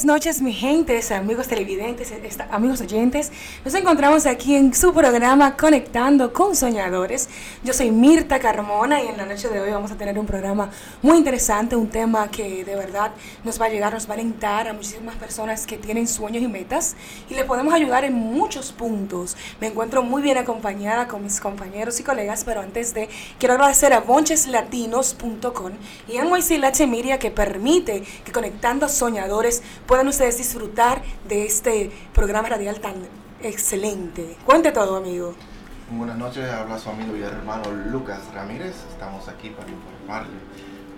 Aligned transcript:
Buenas 0.00 0.14
noches, 0.14 0.40
mi 0.40 0.54
gente, 0.54 0.98
amigos 1.12 1.46
televidentes, 1.46 2.10
amigos 2.50 2.80
oyentes. 2.80 3.30
Nos 3.62 3.74
encontramos 3.74 4.24
aquí 4.24 4.54
en 4.54 4.72
su 4.72 4.94
programa 4.94 5.54
Conectando 5.54 6.32
con 6.32 6.56
Soñadores. 6.56 7.28
Yo 7.62 7.74
soy 7.74 7.90
Mirta 7.90 8.38
Carmona 8.38 9.02
y 9.02 9.08
en 9.08 9.18
la 9.18 9.26
noche 9.26 9.50
de 9.50 9.60
hoy 9.60 9.70
vamos 9.70 9.90
a 9.90 9.96
tener 9.96 10.18
un 10.18 10.24
programa 10.24 10.70
muy 11.02 11.18
interesante, 11.18 11.76
un 11.76 11.90
tema 11.90 12.30
que 12.30 12.64
de 12.64 12.74
verdad 12.74 13.12
nos 13.44 13.60
va 13.60 13.66
a 13.66 13.68
llegar, 13.68 13.92
nos 13.92 14.08
va 14.08 14.12
a 14.12 14.14
alentar 14.14 14.66
a 14.66 14.72
muchísimas 14.72 15.14
personas 15.16 15.66
que 15.66 15.76
tienen 15.76 16.08
sueños 16.08 16.42
y 16.42 16.48
metas 16.48 16.96
y 17.28 17.34
le 17.34 17.44
podemos 17.44 17.74
ayudar 17.74 18.04
en 18.04 18.14
muchos 18.14 18.72
puntos. 18.72 19.36
Me 19.60 19.66
encuentro 19.66 20.02
muy 20.02 20.22
bien 20.22 20.38
acompañada 20.38 21.06
con 21.06 21.22
mis 21.22 21.38
compañeros 21.38 22.00
y 22.00 22.02
colegas, 22.02 22.44
pero 22.44 22.62
antes 22.62 22.94
de, 22.94 23.10
quiero 23.38 23.56
agradecer 23.56 23.92
a 23.92 24.00
boncheslatinos.com 24.00 25.72
y 26.08 26.16
a 26.16 26.24
NYC 26.24 26.86
Media 26.88 27.18
que 27.18 27.30
permite 27.30 28.04
que 28.24 28.32
Conectando 28.32 28.88
Soñadores 28.88 29.62
puedan 29.86 30.08
ustedes 30.08 30.38
disfrutar 30.38 31.02
de 31.28 31.44
este 31.44 31.90
programa 32.14 32.48
radial 32.48 32.80
tan 32.80 32.94
excelente. 33.42 34.36
Cuente 34.44 34.72
todo, 34.72 34.96
amigo. 34.96 35.34
Buenas 35.90 36.16
noches, 36.18 36.48
habla 36.50 36.78
su 36.78 36.88
amigo 36.88 37.16
y 37.16 37.22
hermano 37.22 37.70
Lucas 37.90 38.20
Ramírez. 38.34 38.76
Estamos 38.90 39.28
aquí 39.28 39.50
para 39.50 39.68
informarle 39.68 40.38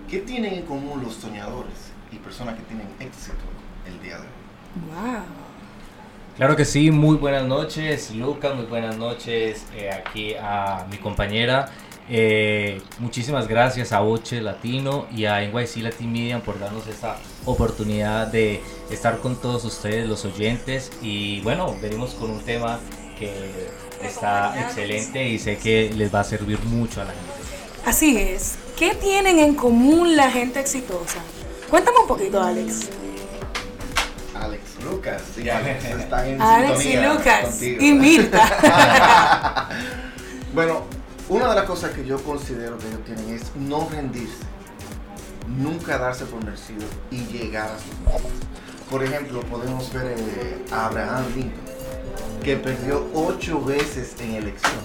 qué 0.09 0.19
tienen 0.19 0.53
en 0.53 0.65
común 0.65 1.01
los 1.03 1.15
soñadores 1.15 1.91
y 2.11 2.17
personas 2.17 2.55
que 2.55 2.61
tienen 2.63 2.87
éxito 2.99 3.43
el 3.87 4.01
día 4.01 4.17
de 4.17 4.21
hoy. 4.21 4.27
Wow. 4.93 5.23
Claro 6.37 6.55
que 6.55 6.65
sí, 6.65 6.89
muy 6.91 7.17
buenas 7.17 7.45
noches 7.45 8.13
Lucas, 8.15 8.55
muy 8.55 8.65
buenas 8.65 8.97
noches 8.97 9.65
eh, 9.75 9.91
aquí 9.91 10.33
a 10.33 10.85
mi 10.89 10.97
compañera 10.97 11.69
eh, 12.09 12.81
muchísimas 12.99 13.47
gracias 13.47 13.91
a 13.93 14.01
Oche 14.01 14.41
Latino 14.41 15.07
y 15.15 15.25
a 15.25 15.39
NYC 15.41 15.77
Latin 15.77 16.11
Media 16.11 16.39
por 16.39 16.59
darnos 16.59 16.87
esta 16.87 17.17
oportunidad 17.45 18.27
de 18.27 18.61
estar 18.89 19.19
con 19.19 19.35
todos 19.35 19.63
ustedes, 19.65 20.07
los 20.07 20.25
oyentes. 20.25 20.91
Y 21.01 21.41
bueno, 21.41 21.75
venimos 21.81 22.13
con 22.13 22.31
un 22.31 22.41
tema 22.41 22.79
que 23.17 23.31
está 24.01 24.59
excelente 24.61 25.27
y 25.27 25.39
sé 25.39 25.57
que 25.57 25.91
les 25.95 26.13
va 26.13 26.21
a 26.21 26.23
servir 26.23 26.59
mucho 26.65 27.01
a 27.01 27.05
la 27.05 27.11
gente. 27.11 27.31
Así 27.85 28.17
es. 28.17 28.55
¿Qué 28.77 28.95
tienen 28.95 29.39
en 29.39 29.55
común 29.55 30.15
la 30.15 30.29
gente 30.29 30.59
exitosa? 30.59 31.19
Cuéntame 31.69 31.99
un 31.99 32.07
poquito, 32.07 32.41
Alex. 32.41 32.89
Alex, 34.35 34.61
Lucas, 34.83 35.21
sí, 35.35 35.49
Alex 35.49 35.85
están 35.85 36.27
en 36.27 36.41
Alex 36.41 36.85
y 36.85 36.97
Lucas 36.97 37.61
y 37.61 37.93
Mirta. 37.93 39.69
bueno, 40.53 40.83
una 41.29 41.49
de 41.49 41.55
las 41.55 41.65
cosas 41.65 41.91
que 41.91 42.05
yo 42.05 42.21
considero 42.23 42.77
que 42.77 42.87
ellos 42.87 43.03
tienen 43.05 43.29
es 43.29 43.55
no 43.55 43.87
rendirse, 43.89 44.43
nunca 45.47 45.97
darse 45.97 46.25
por 46.25 46.43
vencido 46.43 46.85
y 47.11 47.25
llegar 47.25 47.69
a 47.69 47.79
sus 47.79 47.97
metas. 47.99 48.31
Por 48.89 49.03
ejemplo, 49.03 49.41
podemos 49.41 49.91
ver 49.93 50.15
eh, 50.17 50.65
a 50.71 50.87
Abraham 50.87 51.25
Lincoln, 51.35 51.61
que 52.43 52.57
perdió 52.57 53.07
ocho 53.13 53.63
veces 53.63 54.15
en 54.19 54.35
elecciones 54.35 54.83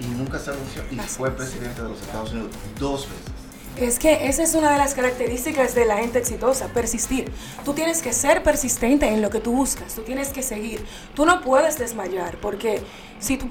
y 0.00 0.06
nunca 0.06 0.38
se 0.38 0.50
anunció 0.50 0.82
y 0.90 0.96
fue 0.96 1.30
presidente 1.30 1.82
de 1.82 1.88
los 1.88 2.00
Estados 2.00 2.32
Unidos 2.32 2.52
dos 2.78 3.08
veces. 3.08 3.37
Es 3.80 4.00
que 4.00 4.26
esa 4.26 4.42
es 4.42 4.56
una 4.56 4.72
de 4.72 4.78
las 4.78 4.94
características 4.94 5.72
de 5.76 5.84
la 5.84 5.98
gente 5.98 6.18
exitosa, 6.18 6.66
persistir. 6.72 7.30
Tú 7.64 7.74
tienes 7.74 8.02
que 8.02 8.12
ser 8.12 8.42
persistente 8.42 9.06
en 9.06 9.22
lo 9.22 9.30
que 9.30 9.38
tú 9.38 9.52
buscas, 9.52 9.94
tú 9.94 10.02
tienes 10.02 10.30
que 10.30 10.42
seguir. 10.42 10.84
Tú 11.14 11.24
no 11.24 11.40
puedes 11.42 11.78
desmayar 11.78 12.38
porque 12.38 12.80
si 13.20 13.36
tú, 13.36 13.48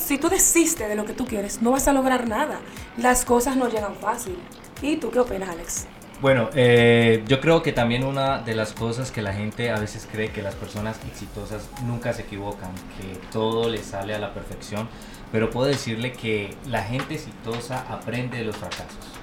si 0.00 0.18
tú, 0.18 0.28
desistes 0.28 0.88
de 0.88 0.96
lo 0.96 1.04
que 1.04 1.12
tú 1.12 1.26
quieres, 1.26 1.62
no 1.62 1.70
vas 1.70 1.86
a 1.86 1.92
lograr 1.92 2.26
nada. 2.26 2.58
Las 2.96 3.24
cosas 3.24 3.56
no 3.56 3.68
llegan 3.68 3.94
fácil. 3.94 4.36
¿Y 4.82 4.96
tú 4.96 5.12
qué 5.12 5.20
opinas, 5.20 5.50
Alex? 5.50 5.86
Bueno, 6.20 6.50
eh, 6.54 7.22
yo 7.28 7.40
creo 7.40 7.62
que 7.62 7.72
también 7.72 8.02
una 8.02 8.38
de 8.38 8.56
las 8.56 8.72
cosas 8.72 9.12
que 9.12 9.22
la 9.22 9.32
gente 9.32 9.70
a 9.70 9.78
veces 9.78 10.08
cree 10.10 10.32
que 10.32 10.42
las 10.42 10.56
personas 10.56 10.98
exitosas 11.08 11.68
nunca 11.84 12.12
se 12.12 12.22
equivocan, 12.22 12.72
que 12.96 13.16
todo 13.30 13.68
les 13.68 13.86
sale 13.86 14.12
a 14.12 14.18
la 14.18 14.34
perfección, 14.34 14.88
pero 15.30 15.50
puedo 15.50 15.68
decirle 15.68 16.10
que 16.10 16.50
la 16.66 16.82
gente 16.82 17.14
exitosa 17.14 17.84
aprende 17.88 18.38
de 18.38 18.44
los 18.44 18.56
fracasos. 18.56 19.17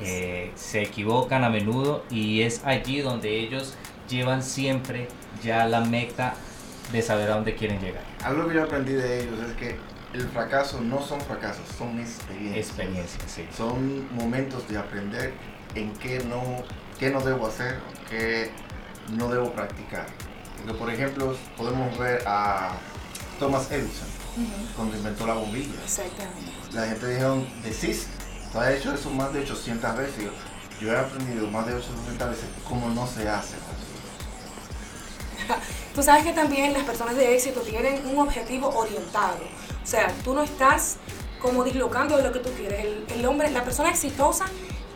Eh, 0.00 0.52
se 0.54 0.82
equivocan 0.82 1.44
a 1.44 1.50
menudo 1.50 2.04
y 2.10 2.42
es 2.42 2.62
allí 2.64 3.00
donde 3.00 3.38
ellos 3.40 3.74
llevan 4.08 4.42
siempre 4.42 5.08
ya 5.42 5.66
la 5.66 5.80
meta 5.80 6.34
de 6.92 7.02
saber 7.02 7.30
a 7.30 7.34
dónde 7.34 7.54
quieren 7.54 7.80
llegar. 7.80 8.02
Algo 8.22 8.48
que 8.48 8.54
yo 8.54 8.62
aprendí 8.64 8.92
de 8.92 9.22
ellos 9.22 9.38
es 9.40 9.56
que 9.56 9.76
el 10.14 10.28
fracaso 10.28 10.80
no 10.80 11.02
son 11.02 11.20
fracasos, 11.20 11.64
son 11.76 11.98
experiencias. 12.00 12.66
Experiencias, 12.66 13.22
sí. 13.30 13.46
Son 13.56 14.14
momentos 14.14 14.66
de 14.68 14.78
aprender 14.78 15.32
en 15.74 15.92
qué 15.94 16.20
no, 16.24 16.42
qué 16.98 17.10
no 17.10 17.20
debo 17.20 17.48
hacer, 17.48 17.78
qué 18.08 18.50
no 19.16 19.28
debo 19.28 19.52
practicar. 19.52 20.06
por 20.78 20.90
ejemplo, 20.90 21.36
podemos 21.56 21.96
ver 21.98 22.22
a 22.26 22.72
Thomas 23.38 23.70
Edison, 23.70 24.08
cuando 24.74 24.96
inventó 24.96 25.26
la 25.26 25.34
bombilla. 25.34 25.74
Exactamente. 25.84 26.52
La 26.72 26.86
gente 26.86 27.14
dijo, 27.14 27.44
desiste 27.62 28.25
Has 28.60 28.74
hecho 28.74 28.94
eso 28.94 29.10
más 29.10 29.32
de 29.32 29.40
800 29.40 29.96
veces. 29.96 30.24
Yo 30.80 30.92
he 30.92 30.96
aprendido 30.96 31.46
más 31.48 31.66
de 31.66 31.74
800 31.74 32.30
veces 32.30 32.44
cómo 32.68 32.88
no 32.90 33.06
se 33.06 33.28
hace. 33.28 33.56
Tú 35.94 36.02
sabes 36.02 36.24
que 36.24 36.32
también 36.32 36.72
las 36.72 36.84
personas 36.84 37.16
de 37.16 37.34
éxito 37.34 37.60
tienen 37.60 38.06
un 38.06 38.18
objetivo 38.18 38.68
orientado. 38.68 39.38
O 39.82 39.86
sea, 39.86 40.12
tú 40.24 40.34
no 40.34 40.42
estás 40.42 40.96
como 41.40 41.64
dislocando 41.64 42.16
de 42.16 42.24
lo 42.24 42.32
que 42.32 42.40
tú 42.40 42.50
quieres. 42.50 42.84
El, 43.08 43.24
hombre, 43.24 43.50
la 43.50 43.64
persona 43.64 43.90
exitosa 43.90 44.46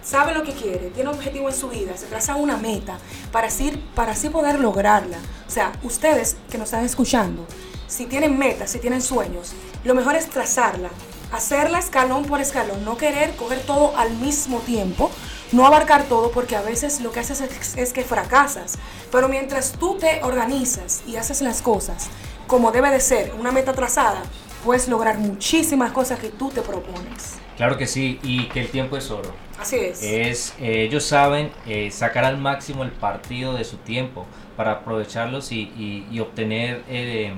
sabe 0.03 0.34
lo 0.34 0.42
que 0.42 0.53
quiere, 0.53 0.91
tiene 0.91 1.10
un 1.10 1.16
objetivo 1.16 1.48
en 1.48 1.54
su 1.54 1.69
vida, 1.69 1.97
se 1.97 2.06
traza 2.06 2.34
una 2.34 2.56
meta 2.56 2.98
para 3.31 3.47
así, 3.47 3.71
para 3.94 4.12
así 4.12 4.31
poder 4.31 4.59
lograrla. 4.59 5.19
O 5.47 5.50
sea, 5.50 5.72
ustedes 5.82 6.37
que 6.50 6.59
nos 6.59 6.66
están 6.66 6.84
escuchando, 6.84 7.47
si 7.87 8.06
tienen 8.06 8.37
metas, 8.37 8.71
si 8.71 8.78
tienen 8.78 9.00
sueños, 9.00 9.53
lo 9.84 9.94
mejor 9.94 10.16
es 10.16 10.28
trazarla, 10.28 10.91
hacerla 11.32 11.78
escalón 11.78 12.24
por 12.24 12.41
escalón, 12.41 12.84
no 12.84 12.96
querer 12.96 13.34
coger 13.36 13.60
todo 13.60 13.96
al 13.96 14.12
mismo 14.16 14.58
tiempo, 14.58 15.10
no 15.52 15.66
abarcar 15.66 16.04
todo 16.04 16.30
porque 16.30 16.56
a 16.56 16.62
veces 16.62 17.00
lo 17.00 17.12
que 17.12 17.20
haces 17.20 17.41
es, 17.76 17.92
que 17.92 18.02
fracasas. 18.02 18.78
Pero 19.10 19.28
mientras 19.28 19.72
tú 19.72 19.96
te 19.98 20.22
organizas 20.22 21.02
y 21.06 21.16
haces 21.16 21.41
las 21.41 21.62
cosas 21.62 22.10
como 22.46 22.72
debe 22.72 22.91
de 22.91 22.98
ser, 22.98 23.32
una 23.38 23.52
meta 23.52 23.72
trazada, 23.72 24.22
puedes 24.64 24.88
lograr 24.88 25.18
muchísimas 25.18 25.92
cosas 25.92 26.18
que 26.18 26.30
tú 26.30 26.50
te 26.50 26.62
propones. 26.62 27.38
Claro 27.56 27.78
que 27.78 27.86
sí, 27.86 28.18
y 28.24 28.47
que 28.48 28.60
el 28.60 28.68
tiempo 28.70 28.97
es 28.97 29.08
oro. 29.10 29.32
Así 29.56 29.76
es. 29.76 30.02
es 30.02 30.54
eh, 30.58 30.82
ellos 30.82 31.04
saben 31.04 31.52
eh, 31.66 31.91
sacar 31.92 32.24
al 32.24 32.38
máximo 32.38 32.82
el 32.82 32.91
partido 32.91 33.54
de 33.54 33.64
su 33.64 33.76
tiempo 33.76 34.26
para 34.56 34.72
aprovecharlos 34.72 35.52
y, 35.52 36.18
obtener 36.20 36.82
eh, 36.88 37.32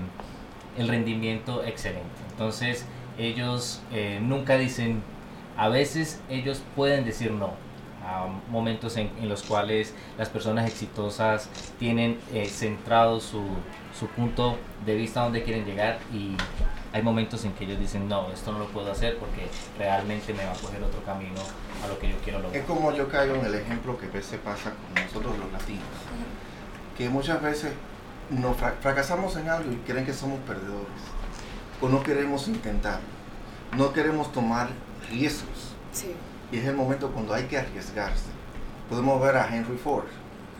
el 0.78 0.88
rendimiento 0.88 1.62
excelente. 1.62 2.08
Entonces, 2.30 2.86
ellos 3.18 3.80
eh, 3.92 4.20
nunca 4.22 4.56
dicen, 4.56 5.02
a 5.56 5.68
veces 5.68 6.20
ellos 6.28 6.62
pueden 6.74 7.04
decir 7.04 7.30
no, 7.30 7.50
a 8.04 8.26
momentos 8.50 8.96
en, 8.96 9.10
los 9.28 9.42
cuales 9.42 9.94
las 10.18 10.28
personas 10.28 10.66
exitosas 10.66 11.48
tienen 11.78 12.18
eh, 12.32 12.46
centrado 12.46 13.20
su, 13.20 13.42
su, 13.98 14.06
punto 14.08 14.58
de 14.84 14.96
vista 14.96 15.22
donde 15.22 15.42
quieren 15.42 15.64
llegar 15.64 15.98
y 16.12 16.36
hay 16.92 17.02
momentos 17.02 17.44
en 17.44 17.52
que 17.52 17.64
ellos 17.64 17.78
dicen, 17.78 18.08
no, 18.08 18.30
esto 18.32 18.52
no 18.52 18.58
lo 18.58 18.66
puedo 18.66 18.90
hacer 18.90 19.16
porque 19.18 19.46
realmente 19.78 20.34
me 20.34 20.44
va 20.44 20.52
a 20.52 20.56
coger 20.56 20.82
otro 20.82 21.02
camino 21.04 21.40
a 21.82 21.88
lo 21.88 21.98
que 21.98 22.10
yo 22.10 22.16
quiero 22.22 22.40
lograr. 22.40 22.60
Es 22.60 22.66
como 22.66 22.92
yo 22.92 23.08
caigo 23.08 23.34
en 23.36 23.46
el 23.46 23.54
ejemplo 23.54 23.98
que 23.98 24.06
a 24.06 24.10
veces 24.10 24.38
pasa 24.44 24.72
con 24.72 25.02
nosotros 25.02 25.38
los 25.38 25.52
latinos, 25.52 25.84
que 26.96 27.08
muchas 27.08 27.40
veces 27.40 27.72
nos 28.30 28.56
fracasamos 28.56 29.36
en 29.36 29.48
algo 29.48 29.70
y 29.72 29.76
creen 29.76 30.04
que 30.04 30.12
somos 30.12 30.38
perdedores 30.40 31.11
o 31.82 31.88
no 31.88 32.02
queremos 32.02 32.48
intentar, 32.48 33.00
no 33.76 33.92
queremos 33.92 34.32
tomar 34.32 34.68
riesgos. 35.10 35.74
Y 36.50 36.58
es 36.58 36.64
el 36.64 36.76
momento 36.76 37.10
cuando 37.10 37.34
hay 37.34 37.44
que 37.44 37.58
arriesgarse. 37.58 38.30
Podemos 38.88 39.20
ver 39.20 39.36
a 39.36 39.54
Henry 39.54 39.76
Ford. 39.76 40.06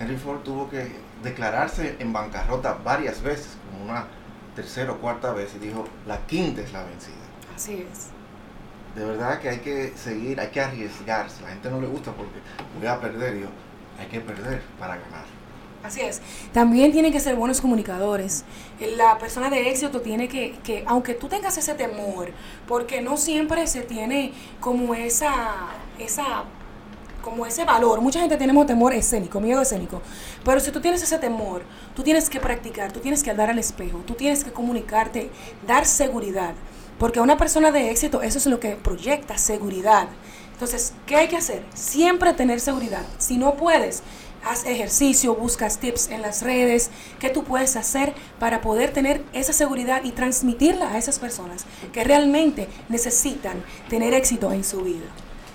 Henry 0.01 0.17
Ford 0.17 0.41
tuvo 0.41 0.69
que 0.69 0.91
declararse 1.23 1.97
en 2.01 2.13
bancarrota 2.13 2.75
varias 2.85 3.23
veces, 3.23 3.57
como 3.71 3.91
una 3.91 4.07
tercera 4.57 4.93
o 4.93 4.99
cuarta 4.99 5.33
vez, 5.33 5.55
y 5.55 5.59
dijo, 5.61 5.87
la 6.07 6.19
quinta 6.27 6.61
es 6.61 6.73
la 6.73 6.83
vencida. 6.83 7.15
Así 7.55 7.87
es. 7.91 8.09
De 8.97 9.05
verdad 9.05 9.41
que 9.41 9.49
hay 9.49 9.59
que 9.61 9.93
seguir, 9.97 10.41
hay 10.41 10.49
que 10.49 10.61
arriesgarse. 10.61 11.43
La 11.43 11.51
gente 11.51 11.71
no 11.71 11.81
le 11.81 11.87
gusta 11.87 12.13
porque 12.13 12.41
voy 12.79 12.87
a 12.87 13.01
perder. 13.01 13.39
Yo, 13.39 13.47
hay 13.99 14.07
que 14.09 14.21
perder 14.21 14.61
para 14.79 14.97
ganar. 14.97 15.25
Así 15.83 16.01
es. 16.01 16.21
También 16.53 16.93
tienen 16.93 17.13
que 17.13 17.21
ser 17.21 17.35
buenos 17.35 17.61
comunicadores. 17.61 18.45
La 18.97 19.19
persona 19.19 19.51
de 19.51 19.69
éxito 19.71 20.01
tiene 20.01 20.29
que, 20.29 20.57
que, 20.63 20.85
aunque 20.87 21.15
tú 21.15 21.29
tengas 21.29 21.59
ese 21.59 21.75
temor, 21.75 22.31
porque 22.69 23.01
no 23.01 23.17
siempre 23.17 23.67
se 23.67 23.83
tiene 23.83 24.33
como 24.61 24.95
esa, 24.95 25.33
esa 25.99 26.45
como 27.23 27.47
ese 27.47 27.65
valor. 27.65 28.01
Mucha 28.01 28.21
gente 28.21 28.37
tenemos 28.37 28.67
temor 28.67 28.93
escénico, 28.93 29.41
miedo 29.41 29.63
escénico. 29.63 30.03
Pero 30.45 30.61
si 30.61 30.71
tú 30.71 30.81
tienes 30.81 31.03
ese 31.03 31.19
temor, 31.19 31.63
tú 31.95 32.03
tienes 32.03 32.29
que 32.29 32.41
practicar, 32.41 32.93
tú 32.93 33.01
tienes 33.01 33.23
que 33.23 33.31
andar 33.31 33.49
al 33.49 33.59
espejo, 33.59 34.03
tú 34.07 34.15
tienes 34.15 34.45
que 34.45 34.53
comunicarte, 34.53 35.31
dar 35.67 35.87
seguridad. 35.87 36.55
Porque 36.99 37.21
a 37.21 37.23
una 37.23 37.39
persona 37.39 37.73
de 37.73 37.91
éxito 37.91 38.23
eso 38.23 38.39
es 38.39 38.47
lo 38.47 38.61
que 38.61 38.77
proyecta 38.77 39.39
seguridad. 39.39 40.09
Entonces, 40.53 40.93
¿qué 41.07 41.17
hay 41.17 41.29
que 41.29 41.37
hacer? 41.37 41.65
Siempre 41.75 42.35
tener 42.35 42.61
seguridad. 42.61 43.05
Si 43.19 43.37
no 43.37 43.55
puedes, 43.55 44.03
haz 44.45 44.67
ejercicio, 44.67 45.35
buscas 45.35 45.79
tips 45.79 46.09
en 46.11 46.23
las 46.23 46.43
redes, 46.43 46.91
qué 47.19 47.31
tú 47.31 47.45
puedes 47.45 47.77
hacer 47.77 48.15
para 48.39 48.61
poder 48.61 48.93
tener 48.93 49.23
esa 49.33 49.53
seguridad 49.53 50.05
y 50.05 50.13
transmitirla 50.13 50.93
a 50.93 50.99
esas 50.99 51.19
personas 51.19 51.67
que 51.93 52.05
realmente 52.05 52.69
necesitan 52.89 53.63
tener 53.89 54.15
éxito 54.15 54.53
en 54.53 54.65
su 54.65 54.83
vida. 54.83 55.07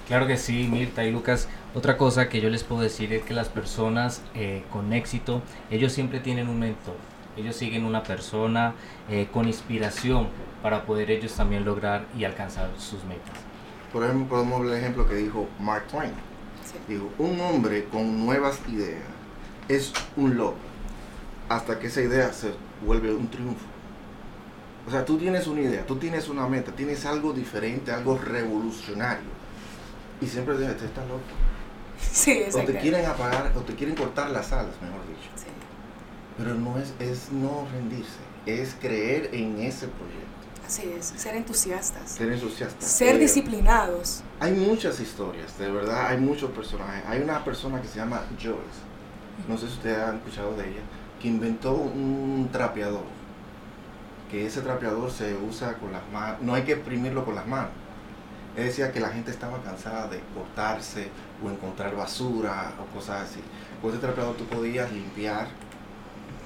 Claro 0.08 0.26
que 0.26 0.38
sí, 0.38 0.68
Mirta 0.72 1.04
y 1.04 1.12
Lucas. 1.12 1.50
Otra 1.76 1.98
cosa 1.98 2.30
que 2.30 2.40
yo 2.40 2.50
les 2.50 2.64
puedo 2.64 2.82
decir 2.82 3.12
es 3.12 3.24
que 3.24 3.34
las 3.34 3.50
personas 3.50 4.22
eh, 4.36 4.64
con 4.72 4.94
éxito, 4.94 5.42
ellos 5.70 5.92
siempre 5.92 6.20
tienen 6.20 6.48
un 6.48 6.60
mentor. 6.60 6.96
Ellos 7.36 7.56
siguen 7.56 7.86
una 7.86 8.04
persona 8.04 8.74
eh, 9.10 9.28
con 9.32 9.48
inspiración 9.48 10.30
para 10.64 10.86
poder 10.86 11.12
ellos 11.12 11.34
también 11.34 11.66
lograr 11.66 12.06
y 12.18 12.24
alcanzar 12.24 12.70
sus 12.78 13.04
metas. 13.04 13.36
Por 13.94 14.04
ejemplo, 14.04 14.28
podemos 14.28 14.62
ver 14.62 14.72
el 14.72 14.78
ejemplo 14.80 15.08
que 15.08 15.16
dijo 15.16 15.48
Mark 15.60 15.88
Twain. 15.88 16.12
Dijo, 16.88 17.10
un 17.18 17.40
hombre 17.40 17.86
con 17.86 18.26
nuevas 18.26 18.60
ideas 18.68 19.04
es 19.68 19.94
un 20.16 20.38
loco 20.38 20.58
hasta 21.50 21.80
que 21.80 21.88
esa 21.88 22.02
idea 22.02 22.32
se 22.34 22.52
vuelve 22.86 23.14
un 23.14 23.30
triunfo. 23.30 23.66
O 24.88 24.92
sea, 24.92 25.04
tú 25.04 25.18
tienes 25.18 25.48
una 25.48 25.62
idea, 25.62 25.86
tú 25.86 25.98
tienes 25.98 26.30
una 26.30 26.48
meta, 26.48 26.72
tienes 26.72 27.06
algo 27.06 27.34
diferente, 27.34 27.92
algo 27.92 28.18
revolucionario. 28.18 29.30
Y 30.22 30.28
siempre 30.28 30.56
te 30.56 30.66
este 30.66 30.86
está 30.86 31.02
loco. 31.02 31.22
Sí, 32.00 32.44
o 32.54 32.60
te 32.64 32.78
quieren 32.78 33.06
apagar, 33.06 33.52
o 33.56 33.62
te 33.62 33.76
quieren 33.76 33.96
cortar 33.96 34.30
las 34.30 34.52
alas, 34.52 34.74
mejor 34.82 35.02
dicho. 35.08 35.30
Sí. 35.36 35.48
Pero 36.38 36.54
no 36.56 36.78
es, 36.78 36.94
es 37.00 37.32
no 37.32 37.68
rendirse, 37.74 38.20
es 38.46 38.76
creer 38.80 39.30
en 39.34 39.60
ese 39.60 39.88
proyecto. 39.88 40.47
Así 40.68 40.84
es, 41.00 41.14
ser 41.16 41.36
entusiastas. 41.38 42.12
Ser 42.12 42.30
entusiastas. 42.32 42.86
Ser 42.92 43.16
Eh, 43.16 43.20
disciplinados. 43.20 44.22
Hay 44.42 44.52
muchas 44.52 45.00
historias, 45.00 45.58
de 45.58 45.72
verdad, 45.72 46.08
hay 46.08 46.18
muchos 46.18 46.52
personajes. 46.52 47.04
Hay 47.08 47.22
una 47.22 47.42
persona 47.46 47.82
que 47.82 47.88
se 47.88 47.96
llama 48.00 48.22
Joyce, 48.38 48.82
no 49.48 49.58
sé 49.58 49.68
si 49.68 49.74
ustedes 49.76 49.98
han 50.00 50.18
escuchado 50.18 50.56
de 50.58 50.68
ella, 50.70 50.82
que 51.22 51.30
inventó 51.30 51.74
un 51.74 52.50
trapeador. 52.52 53.06
Que 54.30 54.46
ese 54.46 54.60
trapeador 54.60 55.10
se 55.10 55.36
usa 55.36 55.76
con 55.76 55.94
las 55.94 56.02
manos, 56.12 56.42
no 56.42 56.54
hay 56.54 56.64
que 56.64 56.74
exprimirlo 56.74 57.24
con 57.24 57.36
las 57.36 57.48
manos. 57.48 57.72
Él 58.58 58.66
decía 58.66 58.92
que 58.92 59.00
la 59.00 59.10
gente 59.10 59.32
estaba 59.32 59.62
cansada 59.64 60.08
de 60.10 60.20
cortarse 60.36 61.08
o 61.46 61.50
encontrar 61.50 61.96
basura 61.96 62.74
o 62.82 62.94
cosas 62.94 63.30
así. 63.30 63.40
Con 63.82 63.92
ese 63.92 64.00
trapeador 64.00 64.36
tú 64.36 64.44
podías 64.46 64.92
limpiar 64.92 65.48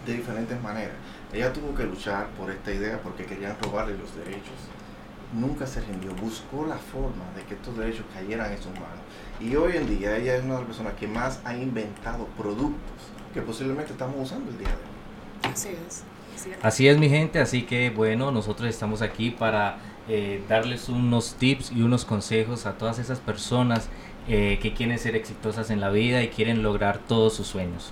de 0.05 0.13
diferentes 0.13 0.61
maneras. 0.61 0.95
Ella 1.33 1.53
tuvo 1.53 1.73
que 1.75 1.83
luchar 1.83 2.27
por 2.37 2.49
esta 2.51 2.71
idea 2.71 2.99
porque 3.01 3.25
querían 3.25 3.55
robarle 3.61 3.97
los 3.97 4.15
derechos. 4.15 4.53
Nunca 5.33 5.65
se 5.65 5.81
rindió, 5.81 6.13
buscó 6.15 6.65
la 6.65 6.77
forma 6.77 7.23
de 7.35 7.43
que 7.43 7.53
estos 7.53 7.77
derechos 7.77 8.05
cayeran 8.13 8.51
en 8.51 8.57
sus 8.57 8.73
manos. 8.73 8.99
Y 9.39 9.55
hoy 9.55 9.77
en 9.77 9.87
día 9.87 10.17
ella 10.17 10.35
es 10.35 10.43
una 10.43 10.55
de 10.55 10.59
las 10.59 10.67
personas 10.67 10.93
que 10.95 11.07
más 11.07 11.39
ha 11.45 11.55
inventado 11.55 12.25
productos 12.37 12.97
que 13.33 13.41
posiblemente 13.41 13.93
estamos 13.93 14.15
usando 14.19 14.51
el 14.51 14.57
día 14.57 14.67
de 14.67 14.73
hoy. 14.73 15.53
Así 15.53 15.69
es. 15.87 16.03
Así 16.61 16.87
es 16.87 16.97
mi 16.97 17.09
gente, 17.09 17.39
así 17.39 17.63
que 17.63 17.89
bueno, 17.89 18.31
nosotros 18.31 18.69
estamos 18.69 19.01
aquí 19.01 19.31
para 19.31 19.77
eh, 20.07 20.43
darles 20.49 20.89
unos 20.89 21.35
tips 21.35 21.71
y 21.71 21.81
unos 21.83 22.05
consejos 22.05 22.65
a 22.65 22.77
todas 22.77 22.99
esas 22.99 23.19
personas 23.19 23.89
eh, 24.27 24.59
que 24.61 24.73
quieren 24.73 24.97
ser 24.99 25.15
exitosas 25.15 25.69
en 25.69 25.79
la 25.79 25.89
vida 25.89 26.23
y 26.23 26.29
quieren 26.29 26.63
lograr 26.63 26.99
todos 26.99 27.33
sus 27.33 27.47
sueños. 27.47 27.91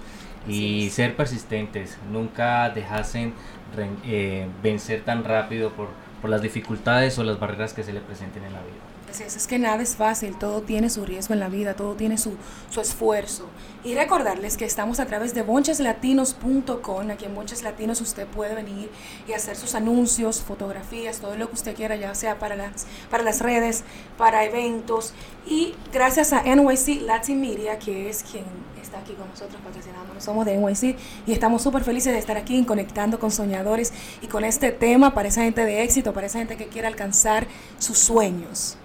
Y 0.52 0.88
es. 0.88 0.94
ser 0.94 1.16
persistentes, 1.16 1.98
nunca 2.12 2.70
dejasen 2.70 3.34
ren- 3.76 4.00
eh, 4.06 4.48
vencer 4.64 5.04
tan 5.06 5.24
rápido 5.24 5.72
por, 5.72 5.90
por 6.22 6.30
las 6.30 6.42
dificultades 6.42 7.18
o 7.20 7.24
las 7.24 7.40
barreras 7.40 7.74
que 7.74 7.84
se 7.84 7.94
le 7.94 8.00
presenten 8.02 8.44
en 8.44 8.54
la 8.54 8.60
vida. 8.62 8.76
Así 9.10 9.24
es, 9.24 9.36
es 9.36 9.48
que 9.48 9.58
nada 9.58 9.82
es 9.82 9.96
fácil, 9.96 10.38
todo 10.38 10.62
tiene 10.62 10.88
su 10.92 11.04
riesgo 11.04 11.34
en 11.34 11.40
la 11.40 11.50
vida, 11.50 11.74
todo 11.74 11.96
tiene 11.96 12.20
su, 12.20 12.36
su 12.70 12.80
esfuerzo. 12.80 13.48
Y 13.84 13.96
recordarles 13.96 14.56
que 14.56 14.66
estamos 14.66 15.00
a 15.00 15.08
través 15.08 15.34
de 15.34 15.42
boncheslatinos.com, 15.42 17.10
aquí 17.10 17.26
en 17.26 17.34
Bonches 17.34 17.64
Latinos 17.64 18.02
usted 18.02 18.28
puede 18.28 18.54
venir 18.54 18.92
y 19.28 19.34
hacer 19.34 19.56
sus 19.56 19.74
anuncios, 19.74 20.42
fotografías, 20.42 21.18
todo 21.20 21.36
lo 21.38 21.48
que 21.48 21.56
usted 21.56 21.76
quiera, 21.76 21.96
ya 21.96 22.14
sea 22.14 22.38
para 22.38 22.56
las, 22.56 22.86
para 23.10 23.24
las 23.24 23.42
redes, 23.42 23.84
para 24.18 24.44
eventos. 24.44 25.14
Y 25.48 25.74
gracias 25.92 26.32
a 26.32 26.44
NYC 26.44 27.02
Latin 27.02 27.42
Media, 27.42 27.80
que 27.80 28.10
es 28.10 28.24
quien 28.24 28.46
está 28.90 29.00
aquí 29.00 29.14
con 29.14 29.30
nosotros 29.30 29.62
patrocinándonos, 29.64 30.24
somos 30.24 30.46
de 30.46 30.58
NYC 30.58 30.98
y 31.28 31.32
estamos 31.32 31.62
súper 31.62 31.84
felices 31.84 32.12
de 32.12 32.20
estar 32.20 32.38
aquí 32.38 32.64
conectando 32.66 33.20
con 33.20 33.30
soñadores 33.30 33.94
y 34.22 34.28
con 34.28 34.44
este 34.44 34.72
tema 34.72 35.14
para 35.14 35.30
esa 35.30 35.44
gente 35.44 35.64
de 35.64 35.84
éxito, 35.84 36.12
para 36.12 36.26
esa 36.26 36.40
gente 36.40 36.58
que 36.58 36.68
quiere 36.68 36.88
alcanzar 36.88 37.46
sus 37.78 38.00
sueños. 38.00 38.78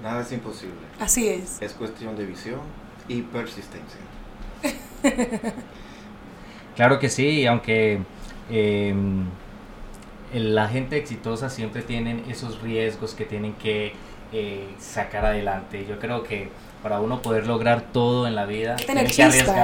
Nada 0.00 0.22
es 0.22 0.30
imposible. 0.30 0.78
Así 1.00 1.28
es. 1.28 1.60
Es 1.60 1.72
cuestión 1.72 2.16
de 2.16 2.24
visión 2.24 2.60
y 3.08 3.22
persistencia. 3.22 4.00
Claro 6.76 7.00
que 7.00 7.08
sí, 7.08 7.44
aunque 7.44 7.98
eh, 8.48 8.94
la 10.32 10.68
gente 10.68 10.96
exitosa 10.96 11.50
siempre 11.50 11.82
tienen 11.82 12.22
esos 12.28 12.62
riesgos 12.62 13.14
que 13.14 13.24
tienen 13.24 13.54
que 13.54 13.94
eh, 14.32 14.68
sacar 14.78 15.24
adelante. 15.24 15.86
Yo 15.88 15.98
creo 15.98 16.22
que 16.22 16.50
para 16.82 17.00
uno 17.00 17.20
poder 17.22 17.46
lograr 17.46 17.82
todo 17.92 18.26
en 18.26 18.34
la 18.34 18.46
vida, 18.46 18.72
Hay 18.72 18.76
que 18.78 18.84
tener 18.86 19.06
hay 19.06 19.12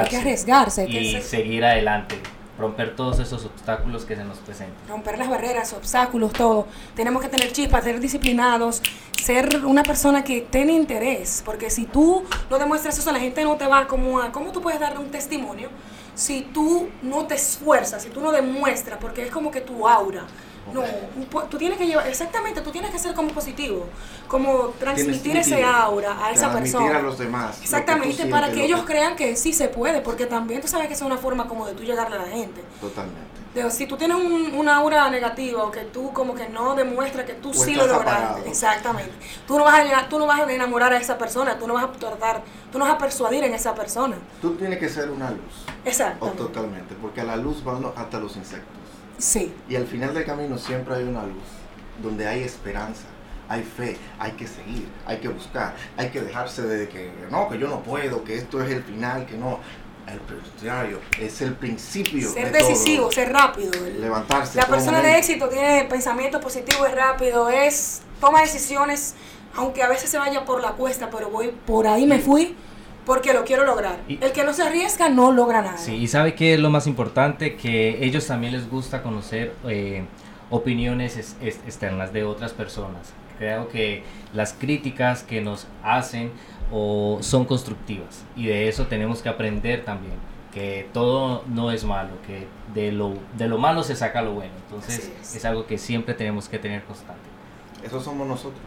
que 0.08 0.16
arriesgarse, 0.16 0.82
hay 0.82 0.88
que 0.88 1.00
y 1.00 1.12
ser- 1.12 1.22
seguir 1.22 1.64
adelante, 1.64 2.16
romper 2.58 2.94
todos 2.96 3.18
esos 3.20 3.44
obstáculos 3.44 4.04
que 4.04 4.16
se 4.16 4.24
nos 4.24 4.38
presentan. 4.38 4.76
romper 4.88 5.18
las 5.18 5.28
barreras, 5.28 5.72
obstáculos, 5.72 6.32
todo. 6.32 6.66
Tenemos 6.94 7.22
que 7.22 7.28
tener 7.28 7.52
chispa, 7.52 7.80
ser 7.82 8.00
disciplinados, 8.00 8.80
ser 9.22 9.64
una 9.64 9.82
persona 9.82 10.22
que 10.24 10.42
tiene 10.42 10.72
interés, 10.72 11.42
porque 11.44 11.70
si 11.70 11.86
tú 11.86 12.24
no 12.50 12.58
demuestras 12.58 12.98
eso, 12.98 13.10
la 13.12 13.20
gente 13.20 13.42
no 13.44 13.56
te 13.56 13.66
va 13.66 13.86
como 13.86 14.20
a... 14.20 14.30
¿Cómo 14.30 14.52
tú 14.52 14.60
puedes 14.60 14.78
darle 14.80 14.98
un 14.98 15.10
testimonio 15.10 15.68
si 16.14 16.42
tú 16.42 16.88
no 17.02 17.26
te 17.26 17.34
esfuerzas, 17.34 18.02
si 18.04 18.10
tú 18.10 18.20
no 18.20 18.30
demuestras, 18.30 18.98
porque 19.00 19.24
es 19.24 19.30
como 19.32 19.50
que 19.50 19.60
tu 19.60 19.88
aura. 19.88 20.24
No, 20.72 20.82
tú 21.50 21.58
tienes 21.58 21.78
que 21.78 21.86
llevar, 21.86 22.06
exactamente, 22.08 22.60
tú 22.62 22.70
tienes 22.70 22.90
que 22.90 22.98
ser 22.98 23.14
como 23.14 23.28
positivo, 23.30 23.86
como 24.28 24.68
transmitir 24.80 25.36
ese 25.36 25.62
aura 25.62 26.12
a 26.24 26.30
esa 26.32 26.50
transmitir 26.50 26.78
persona. 26.78 26.98
a 26.98 27.02
los 27.02 27.18
demás. 27.18 27.56
que 27.58 27.64
Exactamente, 27.64 28.26
para 28.26 28.48
que 28.50 28.56
lo 28.56 28.62
ellos 28.64 28.82
crean 28.86 29.14
que 29.14 29.36
sí 29.36 29.52
se 29.52 29.68
puede, 29.68 30.00
porque 30.00 30.26
también 30.26 30.60
tú 30.60 30.68
sabes 30.68 30.88
que 30.88 30.94
es 30.94 31.02
una 31.02 31.18
forma 31.18 31.46
como 31.46 31.66
de 31.66 31.74
tú 31.74 31.82
llegarle 31.82 32.16
a 32.16 32.22
la 32.22 32.28
gente. 32.28 32.62
Totalmente. 32.80 33.20
De- 33.54 33.70
si 33.70 33.86
tú 33.86 33.96
tienes 33.96 34.16
un, 34.16 34.52
una 34.56 34.76
aura 34.78 35.08
negativa 35.10 35.62
o 35.62 35.70
que 35.70 35.82
tú 35.82 36.12
como 36.12 36.34
que 36.34 36.48
no 36.48 36.74
demuestras 36.74 37.24
que 37.24 37.34
tú 37.34 37.50
O 37.50 37.54
sí 37.54 37.74
lo 37.74 37.86
lograste, 37.86 38.10
apagado. 38.10 38.44
exactamente. 38.46 39.12
Tú 39.46 39.58
no 39.58 39.64
vas 39.64 39.78
a 39.78 40.08
tú 40.08 40.18
no 40.18 40.26
vas 40.26 40.40
a 40.40 40.52
enamorar 40.52 40.92
a 40.92 40.96
esa 40.96 41.16
persona, 41.16 41.56
tú 41.56 41.68
no 41.68 41.74
vas 41.74 41.84
a 41.84 41.92
tratar, 41.92 42.42
tú 42.72 42.78
no 42.80 42.84
vas 42.84 42.94
a 42.94 42.98
persuadir 42.98 43.44
en 43.44 43.54
esa 43.54 43.72
persona. 43.72 44.16
Tú 44.42 44.56
tienes 44.56 44.80
que 44.80 44.88
ser 44.88 45.08
una 45.10 45.30
luz. 45.30 45.38
O 45.84 45.88
Exactamente. 45.88 46.36
totalmente. 46.42 46.94
Porque 47.00 47.20
a 47.20 47.24
la 47.24 47.36
luz 47.36 47.62
van 47.62 47.86
hasta 47.94 48.18
los 48.18 48.34
insectos. 48.36 48.74
Sí, 49.18 49.54
Y 49.68 49.76
al 49.76 49.86
final 49.86 50.12
del 50.14 50.24
camino 50.24 50.58
siempre 50.58 50.94
hay 50.94 51.04
una 51.04 51.22
luz. 51.22 51.44
Donde 52.02 52.26
hay 52.26 52.42
esperanza. 52.42 53.04
Hay 53.48 53.62
fe, 53.62 53.98
hay 54.18 54.32
que 54.32 54.46
seguir, 54.46 54.88
hay 55.06 55.18
que 55.18 55.28
buscar, 55.28 55.74
hay 55.98 56.08
que 56.08 56.22
dejarse 56.22 56.62
de 56.62 56.88
que 56.88 57.12
no, 57.30 57.46
que 57.50 57.58
yo 57.58 57.68
no 57.68 57.82
puedo, 57.82 58.24
que 58.24 58.38
esto 58.38 58.62
es 58.62 58.70
el 58.70 58.82
final, 58.82 59.26
que 59.26 59.36
no. 59.36 59.60
El 60.06 60.18
contrario, 60.20 60.98
es 61.18 61.40
el 61.42 61.54
principio. 61.54 62.30
ser 62.30 62.52
de 62.52 62.58
todo. 62.58 62.68
decisivo, 62.68 63.12
ser 63.12 63.32
rápido. 63.32 63.70
Levantarse. 63.98 64.56
La 64.56 64.66
persona 64.66 65.00
de 65.02 65.18
éxito 65.18 65.48
tiene 65.48 65.84
pensamiento 65.84 66.40
positivo, 66.40 66.86
es 66.86 66.94
rápido, 66.94 67.48
es 67.50 68.02
toma 68.20 68.40
decisiones, 68.40 69.14
aunque 69.54 69.82
a 69.82 69.88
veces 69.88 70.10
se 70.10 70.18
vaya 70.18 70.44
por 70.44 70.62
la 70.62 70.72
cuesta, 70.72 71.10
pero 71.10 71.28
voy 71.28 71.54
por 71.66 71.86
ahí 71.86 72.06
me 72.06 72.18
fui 72.18 72.56
porque 73.06 73.32
lo 73.32 73.44
quiero 73.44 73.64
lograr. 73.66 74.00
Y- 74.08 74.18
El 74.22 74.32
que 74.32 74.44
no 74.44 74.52
se 74.52 74.62
arriesga 74.62 75.08
no 75.08 75.32
logra 75.32 75.62
nada. 75.62 75.76
Sí, 75.78 75.94
y 75.94 76.06
sabe 76.08 76.34
que 76.34 76.54
es 76.54 76.60
lo 76.60 76.70
más 76.70 76.86
importante, 76.86 77.56
que 77.56 78.04
ellos 78.04 78.26
también 78.26 78.52
les 78.52 78.68
gusta 78.70 79.02
conocer 79.02 79.54
eh, 79.66 80.04
opiniones 80.50 81.16
es- 81.16 81.36
es- 81.40 81.56
externas 81.66 82.12
de 82.12 82.24
otras 82.24 82.52
personas. 82.52 83.12
Creo 83.38 83.68
que 83.68 84.04
las 84.32 84.52
críticas 84.52 85.22
que 85.22 85.40
nos 85.40 85.66
hacen 85.82 86.30
o 86.70 87.18
son 87.20 87.44
constructivas 87.44 88.24
y 88.36 88.46
de 88.46 88.68
eso 88.68 88.86
tenemos 88.86 89.22
que 89.22 89.28
aprender 89.28 89.84
también, 89.84 90.14
que 90.52 90.88
todo 90.92 91.42
no 91.48 91.70
es 91.72 91.84
malo, 91.84 92.10
que 92.26 92.46
de 92.72 92.92
lo, 92.92 93.14
de 93.36 93.48
lo 93.48 93.58
malo 93.58 93.82
se 93.82 93.96
saca 93.96 94.22
lo 94.22 94.32
bueno. 94.34 94.52
Entonces 94.68 95.10
es. 95.20 95.34
es. 95.36 95.44
algo 95.44 95.66
que 95.66 95.78
siempre 95.78 96.14
tenemos 96.14 96.48
que 96.48 96.58
tener 96.58 96.84
constante. 96.84 97.22
Esos 97.84 98.04
somos 98.04 98.26
nosotros. 98.26 98.60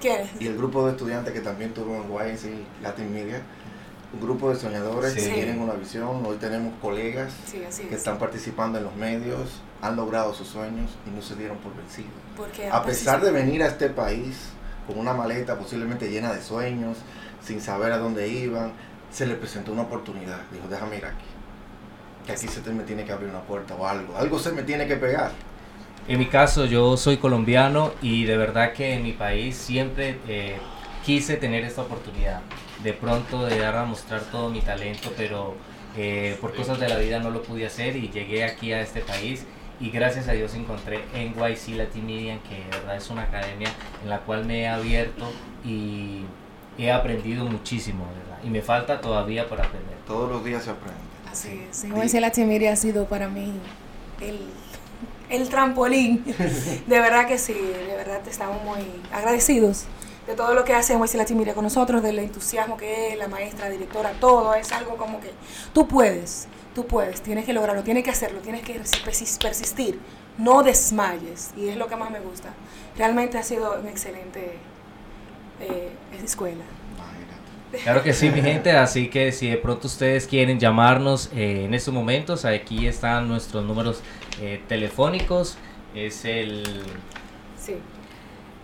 ¿Quién? 0.00 0.20
Y 0.38 0.46
el 0.46 0.56
grupo 0.56 0.86
de 0.86 0.92
estudiantes 0.92 1.32
que 1.32 1.40
también 1.40 1.72
tuvo 1.74 1.94
en 1.96 2.10
YNC 2.10 2.54
Latin 2.82 3.12
Media, 3.12 3.42
un 4.12 4.20
grupo 4.20 4.50
de 4.50 4.56
soñadores 4.56 5.14
que 5.14 5.20
tienen 5.22 5.60
una 5.60 5.74
visión. 5.74 6.24
Hoy 6.26 6.36
tenemos 6.36 6.72
colegas 6.80 7.32
Sí, 7.46 7.58
que 7.58 7.68
es. 7.68 7.80
están 7.92 8.18
participando 8.18 8.78
en 8.78 8.84
los 8.84 8.96
medios, 8.96 9.60
han 9.82 9.96
logrado 9.96 10.34
sus 10.34 10.48
sueños 10.48 10.90
y 11.06 11.10
no 11.10 11.22
se 11.22 11.36
dieron 11.36 11.58
por 11.58 11.74
vencidos. 11.76 12.10
Porque 12.36 12.68
A 12.68 12.82
pesar 12.82 13.20
de 13.20 13.30
venir 13.30 13.62
a 13.62 13.66
este 13.68 13.88
país 13.88 14.36
con 14.86 14.98
una 14.98 15.12
maleta 15.12 15.56
posiblemente 15.58 16.10
llena 16.10 16.32
de 16.32 16.42
sueños, 16.42 16.98
sin 17.42 17.60
saber 17.60 17.92
a 17.92 17.98
dónde 17.98 18.26
iban, 18.28 18.72
se 19.12 19.26
les 19.26 19.36
presentó 19.38 19.72
una 19.72 19.82
oportunidad. 19.82 20.40
Dijo, 20.52 20.66
déjame 20.68 20.96
ir 20.98 21.04
aquí. 21.06 21.24
Que 22.26 22.32
aquí 22.32 22.48
se 22.48 22.60
te 22.60 22.70
me 22.70 22.82
tiene 22.82 23.04
que 23.04 23.12
abrir 23.12 23.30
una 23.30 23.40
puerta 23.42 23.74
o 23.74 23.86
algo. 23.86 24.16
Algo 24.16 24.38
se 24.38 24.52
me 24.52 24.62
tiene 24.62 24.86
que 24.86 24.96
pegar. 24.96 25.30
En 26.08 26.18
mi 26.18 26.26
caso, 26.26 26.64
yo 26.64 26.96
soy 26.96 27.18
colombiano 27.18 27.92
y 28.02 28.24
de 28.24 28.36
verdad 28.36 28.72
que 28.72 28.94
en 28.94 29.02
mi 29.04 29.12
país 29.12 29.56
siempre 29.56 30.18
eh, 30.26 30.56
quise 31.04 31.36
tener 31.36 31.64
esta 31.64 31.82
oportunidad. 31.82 32.40
De 32.82 32.92
pronto 32.92 33.44
de 33.46 33.58
dar 33.58 33.76
a 33.76 33.84
mostrar 33.84 34.22
todo 34.32 34.48
mi 34.50 34.60
talento, 34.60 35.12
pero 35.16 35.54
Eh, 35.96 36.38
por 36.40 36.54
cosas 36.54 36.78
de 36.78 36.88
la 36.88 36.98
vida 36.98 37.18
no 37.18 37.30
lo 37.30 37.42
pude 37.42 37.66
hacer 37.66 37.96
y 37.96 38.10
llegué 38.10 38.44
aquí 38.44 38.72
a 38.72 38.80
este 38.80 39.00
país 39.00 39.44
y 39.80 39.90
gracias 39.90 40.28
a 40.28 40.32
Dios 40.34 40.54
encontré 40.54 41.00
NYC 41.12 41.76
Latin 41.76 42.06
Media, 42.06 42.38
que 42.48 42.62
de 42.62 42.70
verdad 42.70 42.94
es 42.96 43.10
una 43.10 43.22
academia 43.22 43.68
en 44.00 44.08
la 44.08 44.20
cual 44.20 44.44
me 44.44 44.60
he 44.60 44.68
abierto 44.68 45.32
y 45.64 46.20
he 46.78 46.92
aprendido 46.92 47.44
muchísimo, 47.44 48.04
¿verdad? 48.06 48.38
Y 48.44 48.50
me 48.50 48.62
falta 48.62 49.00
todavía 49.00 49.48
por 49.48 49.60
aprender. 49.60 49.96
Todos 50.06 50.30
los 50.30 50.44
días 50.44 50.62
se 50.62 50.70
aprende. 50.70 51.00
Así 51.28 51.60
es. 51.68 51.82
NYC 51.82 52.20
Latin 52.20 52.46
Media 52.46 52.72
ha 52.72 52.76
sido 52.76 53.06
para 53.06 53.28
mí 53.28 53.52
el, 54.20 54.38
el 55.28 55.48
trampolín. 55.48 56.24
de 56.86 57.00
verdad 57.00 57.26
que 57.26 57.36
sí, 57.36 57.52
de 57.54 57.96
verdad 57.96 58.20
estamos 58.28 58.62
muy 58.62 58.78
agradecidos 59.12 59.86
de 60.26 60.34
todo 60.34 60.54
lo 60.54 60.64
que 60.64 60.74
hace 60.74 60.96
NYC 60.96 61.14
Latin 61.14 61.38
Media 61.38 61.54
con 61.54 61.64
nosotros, 61.64 62.02
del 62.02 62.18
entusiasmo 62.18 62.76
que 62.76 63.12
es 63.12 63.18
la 63.18 63.28
maestra, 63.28 63.68
directora, 63.68 64.12
todo. 64.20 64.54
Es 64.54 64.72
algo 64.72 64.96
como 64.96 65.20
que 65.20 65.30
tú 65.72 65.88
puedes 65.88 66.48
tú 66.74 66.86
puedes, 66.86 67.20
tienes 67.20 67.44
que 67.44 67.52
lograrlo, 67.52 67.82
tienes 67.82 68.04
que 68.04 68.10
hacerlo, 68.10 68.40
tienes 68.40 68.62
que 68.62 68.80
persistir, 69.04 69.98
no 70.38 70.62
desmayes, 70.62 71.52
y 71.56 71.68
es 71.68 71.76
lo 71.76 71.86
que 71.88 71.96
más 71.96 72.10
me 72.10 72.20
gusta. 72.20 72.50
Realmente 72.96 73.38
ha 73.38 73.42
sido 73.42 73.78
una 73.78 73.90
excelente 73.90 74.56
eh, 75.60 75.90
escuela. 76.22 76.64
Claro 77.84 78.02
que 78.02 78.12
sí, 78.12 78.30
mi 78.30 78.42
gente, 78.42 78.72
así 78.72 79.08
que 79.08 79.30
si 79.30 79.48
de 79.48 79.56
pronto 79.56 79.86
ustedes 79.86 80.26
quieren 80.26 80.58
llamarnos 80.58 81.30
eh, 81.32 81.66
en 81.66 81.74
estos 81.74 81.94
momentos, 81.94 82.44
aquí 82.44 82.88
están 82.88 83.28
nuestros 83.28 83.64
números 83.64 84.00
eh, 84.40 84.60
telefónicos, 84.66 85.56
es 85.94 86.24
el... 86.24 86.64
Sí. 87.56 87.76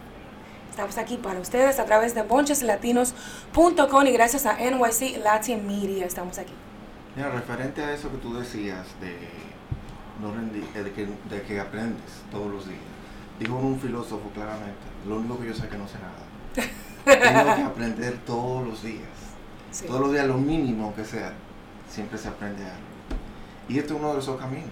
Estamos 0.69 0.99
aquí 0.99 1.17
para 1.17 1.39
ustedes 1.39 1.79
a 1.79 1.85
través 1.85 2.17
de 2.17 2.23
boncheslatinos.com 2.23 4.07
y 4.07 4.11
gracias 4.11 4.47
a 4.47 4.57
NYC 4.59 5.19
Latin 5.23 5.65
Media 5.65 6.07
estamos 6.07 6.39
aquí. 6.39 6.55
Mira, 7.17 7.31
referente 7.31 7.83
a 7.83 7.95
eso 7.95 8.11
que 8.11 8.19
tú 8.19 8.35
decías 8.35 8.85
de, 9.01 9.17
no 10.21 10.35
eh, 10.35 10.83
de, 10.83 10.93
que, 10.93 11.07
de 11.07 11.43
que 11.47 11.59
aprendes 11.59 12.23
todos 12.31 12.53
los 12.53 12.69
días, 12.69 12.79
dijo 13.41 13.57
un 13.57 13.81
filósofo 13.81 14.29
claramente, 14.35 14.77
lo 15.09 15.17
único 15.17 15.41
que 15.41 15.47
yo 15.47 15.55
sé 15.55 15.67
que 15.67 15.79
no 15.79 15.89
sé 15.89 15.95
nada. 15.99 16.69
Tengo 17.07 17.57
que 17.57 17.63
aprender 17.63 18.19
todos 18.27 18.67
los 18.67 18.83
días. 18.83 19.09
Todos 19.87 20.01
los 20.03 20.13
días, 20.13 20.27
lo 20.27 20.37
mínimo 20.37 20.95
que 20.95 21.07
sea, 21.07 21.33
siempre 21.89 22.19
se 22.19 22.29
aprende 22.29 22.65
algo. 22.65 22.77
Y 23.67 23.79
este 23.79 23.95
es 23.95 23.99
uno 23.99 24.13
de 24.13 24.19
esos 24.19 24.39
caminos. 24.39 24.69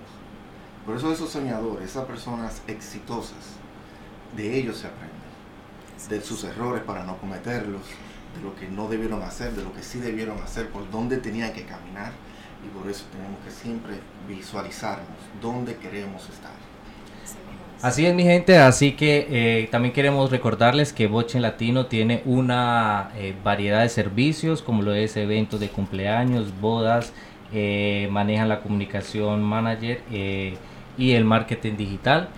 Por 0.84 0.96
eso 0.96 1.10
esos 1.10 1.30
soñadores, 1.30 1.90
esas 1.90 2.04
personas 2.04 2.60
exitosas, 2.66 3.56
de 4.36 4.54
ellos 4.54 4.76
se 4.76 4.88
aprende. 4.88 5.14
De 6.10 6.20
sus 6.20 6.44
errores 6.44 6.82
para 6.82 7.04
no 7.04 7.16
cometerlos, 7.16 7.82
de 8.36 8.42
lo 8.42 8.54
que 8.54 8.68
no 8.68 8.86
debieron 8.88 9.22
hacer, 9.22 9.52
de 9.52 9.62
lo 9.62 9.72
que 9.72 9.82
sí 9.82 9.98
debieron 9.98 10.42
hacer, 10.42 10.68
por 10.68 10.90
dónde 10.90 11.16
tenían 11.16 11.54
que 11.54 11.64
caminar 11.64 12.12
y 12.64 12.68
por 12.78 12.90
eso 12.90 13.04
tenemos 13.12 13.38
que 13.44 13.50
siempre 13.50 13.94
visualizarnos 14.28 15.18
dónde 15.40 15.76
queremos 15.76 16.28
estar. 16.28 16.52
Así 17.82 18.06
es 18.06 18.14
mi 18.14 18.22
gente, 18.22 18.56
así 18.56 18.92
que 18.92 19.26
eh, 19.28 19.68
también 19.70 19.92
queremos 19.92 20.30
recordarles 20.30 20.94
que 20.94 21.06
Boche 21.06 21.38
Latino 21.38 21.84
tiene 21.84 22.22
una 22.24 23.10
eh, 23.14 23.34
variedad 23.44 23.82
de 23.82 23.90
servicios 23.90 24.62
como 24.62 24.80
lo 24.80 24.94
es 24.94 25.18
eventos 25.18 25.60
de 25.60 25.68
cumpleaños, 25.68 26.58
bodas, 26.62 27.12
eh, 27.52 28.08
manejan 28.10 28.48
la 28.48 28.60
comunicación 28.60 29.42
manager 29.42 30.00
y 30.96 31.12
el 31.12 31.26
marketing 31.26 31.76
digital. 31.76 32.30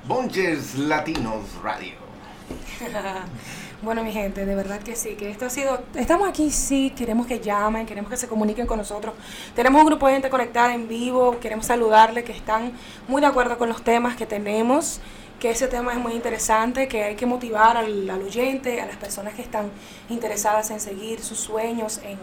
Bonches 0.06 0.76
Latinos 0.76 1.42
Radio. 1.62 1.94
bueno, 3.82 4.04
mi 4.04 4.12
gente, 4.12 4.44
de 4.44 4.54
verdad 4.54 4.80
que 4.80 4.96
sí, 4.96 5.14
que 5.14 5.30
esto 5.30 5.46
ha 5.46 5.50
sido, 5.50 5.82
estamos 5.94 6.28
aquí, 6.28 6.50
sí, 6.50 6.92
queremos 6.96 7.26
que 7.26 7.40
llamen, 7.40 7.86
queremos 7.86 8.10
que 8.10 8.16
se 8.16 8.28
comuniquen 8.28 8.66
con 8.66 8.78
nosotros. 8.78 9.14
Tenemos 9.56 9.80
un 9.80 9.86
grupo 9.86 10.06
de 10.06 10.14
gente 10.14 10.30
conectada 10.30 10.74
en 10.74 10.88
vivo, 10.88 11.38
queremos 11.40 11.66
saludarle, 11.66 12.22
que 12.22 12.32
están 12.32 12.72
muy 13.08 13.20
de 13.20 13.26
acuerdo 13.26 13.58
con 13.58 13.68
los 13.68 13.82
temas 13.82 14.14
que 14.14 14.26
tenemos, 14.26 15.00
que 15.40 15.50
ese 15.50 15.68
tema 15.68 15.92
es 15.92 15.98
muy 15.98 16.12
interesante, 16.12 16.86
que 16.86 17.04
hay 17.04 17.16
que 17.16 17.26
motivar 17.26 17.76
al, 17.76 18.08
al 18.08 18.22
oyente, 18.22 18.80
a 18.80 18.86
las 18.86 18.96
personas 18.96 19.34
que 19.34 19.42
están 19.42 19.70
interesadas 20.08 20.70
en 20.70 20.80
seguir 20.80 21.20
sus 21.20 21.38
sueños, 21.38 21.98
en 22.04 22.18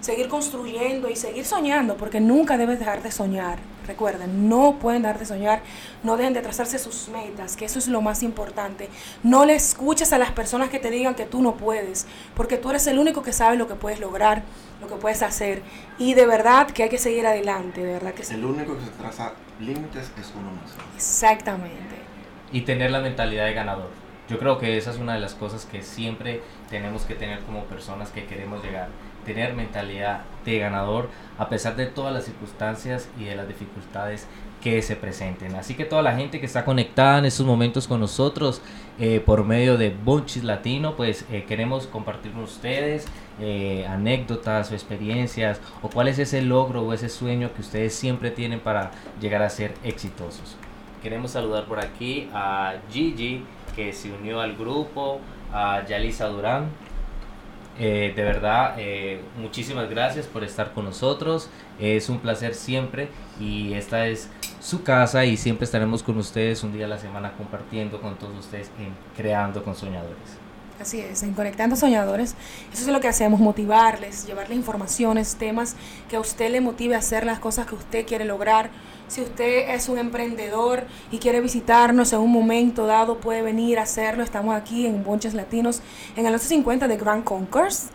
seguir 0.00 0.28
construyendo 0.28 1.08
y 1.08 1.16
seguir 1.16 1.44
soñando, 1.44 1.96
porque 1.96 2.20
nunca 2.20 2.56
debes 2.56 2.78
dejar 2.78 3.02
de 3.02 3.10
soñar. 3.10 3.58
Recuerden, 3.86 4.50
no 4.50 4.78
pueden 4.78 5.00
dejar 5.00 5.18
de 5.18 5.24
soñar, 5.24 5.62
no 6.02 6.18
dejen 6.18 6.34
de 6.34 6.42
trazarse 6.42 6.78
sus 6.78 7.08
metas, 7.08 7.56
que 7.56 7.64
eso 7.64 7.78
es 7.78 7.88
lo 7.88 8.02
más 8.02 8.22
importante. 8.22 8.90
No 9.22 9.46
le 9.46 9.54
escuches 9.54 10.12
a 10.12 10.18
las 10.18 10.30
personas 10.32 10.68
que 10.68 10.78
te 10.78 10.90
digan 10.90 11.14
que 11.14 11.24
tú 11.24 11.40
no 11.40 11.54
puedes, 11.56 12.06
porque 12.34 12.58
tú 12.58 12.68
eres 12.68 12.86
el 12.86 12.98
único 12.98 13.22
que 13.22 13.32
sabe 13.32 13.56
lo 13.56 13.66
que 13.66 13.74
puedes 13.76 13.98
lograr, 13.98 14.42
lo 14.82 14.88
que 14.88 14.96
puedes 14.96 15.22
hacer. 15.22 15.62
Y 15.98 16.12
de 16.12 16.26
verdad 16.26 16.70
que 16.70 16.82
hay 16.82 16.90
que 16.90 16.98
seguir 16.98 17.26
adelante, 17.26 17.82
de 17.82 17.94
verdad 17.94 18.12
que 18.12 18.22
El 18.30 18.44
único 18.44 18.76
que 18.76 18.84
se 18.84 18.90
traza 18.90 19.32
límites 19.58 20.12
es 20.20 20.32
uno 20.38 20.50
mismo. 20.50 20.82
Exactamente. 20.94 21.96
Y 22.52 22.62
tener 22.62 22.90
la 22.90 23.00
mentalidad 23.00 23.46
de 23.46 23.54
ganador. 23.54 23.88
Yo 24.28 24.38
creo 24.38 24.58
que 24.58 24.76
esa 24.76 24.90
es 24.90 24.98
una 24.98 25.14
de 25.14 25.20
las 25.20 25.34
cosas 25.34 25.64
que 25.64 25.82
siempre 25.82 26.42
tenemos 26.68 27.04
que 27.04 27.14
tener 27.14 27.40
como 27.40 27.64
personas 27.64 28.10
que 28.10 28.26
queremos 28.26 28.62
llegar 28.62 28.88
tener 29.28 29.52
mentalidad 29.52 30.22
de 30.46 30.58
ganador 30.58 31.10
a 31.36 31.50
pesar 31.50 31.76
de 31.76 31.84
todas 31.84 32.14
las 32.14 32.24
circunstancias 32.24 33.10
y 33.20 33.24
de 33.24 33.36
las 33.36 33.46
dificultades 33.46 34.26
que 34.62 34.80
se 34.80 34.96
presenten. 34.96 35.54
Así 35.54 35.74
que 35.74 35.84
toda 35.84 36.02
la 36.02 36.16
gente 36.16 36.40
que 36.40 36.46
está 36.46 36.64
conectada 36.64 37.18
en 37.18 37.26
estos 37.26 37.46
momentos 37.46 37.86
con 37.86 38.00
nosotros 38.00 38.62
eh, 38.98 39.20
por 39.20 39.44
medio 39.44 39.76
de 39.76 39.90
Bunchis 39.90 40.42
Latino, 40.44 40.96
pues 40.96 41.26
eh, 41.30 41.44
queremos 41.46 41.86
compartir 41.86 42.32
con 42.32 42.42
ustedes 42.42 43.06
eh, 43.38 43.86
anécdotas 43.86 44.72
o 44.72 44.74
experiencias 44.74 45.60
o 45.82 45.90
cuál 45.90 46.08
es 46.08 46.18
ese 46.18 46.40
logro 46.40 46.82
o 46.82 46.92
ese 46.94 47.10
sueño 47.10 47.52
que 47.54 47.60
ustedes 47.60 47.94
siempre 47.94 48.30
tienen 48.30 48.60
para 48.60 48.90
llegar 49.20 49.42
a 49.42 49.50
ser 49.50 49.74
exitosos. 49.84 50.56
Queremos 51.02 51.32
saludar 51.32 51.66
por 51.66 51.78
aquí 51.78 52.28
a 52.32 52.76
Gigi 52.90 53.44
que 53.76 53.92
se 53.92 54.10
unió 54.10 54.40
al 54.40 54.56
grupo, 54.56 55.20
a 55.52 55.84
Yalisa 55.86 56.26
Durán, 56.26 56.70
eh, 57.78 58.12
de 58.14 58.22
verdad, 58.22 58.74
eh, 58.78 59.20
muchísimas 59.38 59.88
gracias 59.88 60.26
por 60.26 60.42
estar 60.44 60.72
con 60.72 60.84
nosotros. 60.84 61.48
Es 61.78 62.08
un 62.08 62.18
placer 62.18 62.54
siempre 62.54 63.08
y 63.40 63.74
esta 63.74 64.06
es 64.06 64.30
su 64.60 64.82
casa 64.82 65.24
y 65.24 65.36
siempre 65.36 65.64
estaremos 65.64 66.02
con 66.02 66.18
ustedes 66.18 66.64
un 66.64 66.72
día 66.72 66.86
a 66.86 66.88
la 66.88 66.98
semana 66.98 67.32
compartiendo 67.36 68.00
con 68.00 68.16
todos 68.16 68.36
ustedes 68.36 68.70
en 68.78 68.92
Creando 69.16 69.62
con 69.62 69.76
Soñadores. 69.76 70.47
Así 70.80 71.00
es, 71.00 71.24
en 71.24 71.34
Conectando 71.34 71.74
Soñadores, 71.74 72.36
eso 72.72 72.82
es 72.82 72.88
lo 72.88 73.00
que 73.00 73.08
hacemos, 73.08 73.40
motivarles, 73.40 74.26
llevarles 74.26 74.56
informaciones, 74.56 75.34
temas 75.34 75.74
que 76.08 76.14
a 76.14 76.20
usted 76.20 76.52
le 76.52 76.60
motive 76.60 76.94
a 76.94 76.98
hacer 76.98 77.26
las 77.26 77.40
cosas 77.40 77.66
que 77.66 77.74
usted 77.74 78.06
quiere 78.06 78.24
lograr. 78.24 78.70
Si 79.08 79.20
usted 79.20 79.74
es 79.74 79.88
un 79.88 79.98
emprendedor 79.98 80.84
y 81.10 81.18
quiere 81.18 81.40
visitarnos 81.40 82.12
en 82.12 82.20
un 82.20 82.30
momento 82.30 82.86
dado, 82.86 83.18
puede 83.18 83.42
venir 83.42 83.80
a 83.80 83.82
hacerlo. 83.82 84.22
Estamos 84.22 84.54
aquí 84.54 84.86
en 84.86 85.02
Bonches 85.02 85.34
Latinos, 85.34 85.82
en 86.14 86.26
el 86.26 86.32
1150 86.32 86.86
de 86.86 86.96
Grand 86.96 87.24
Concourse 87.24 87.88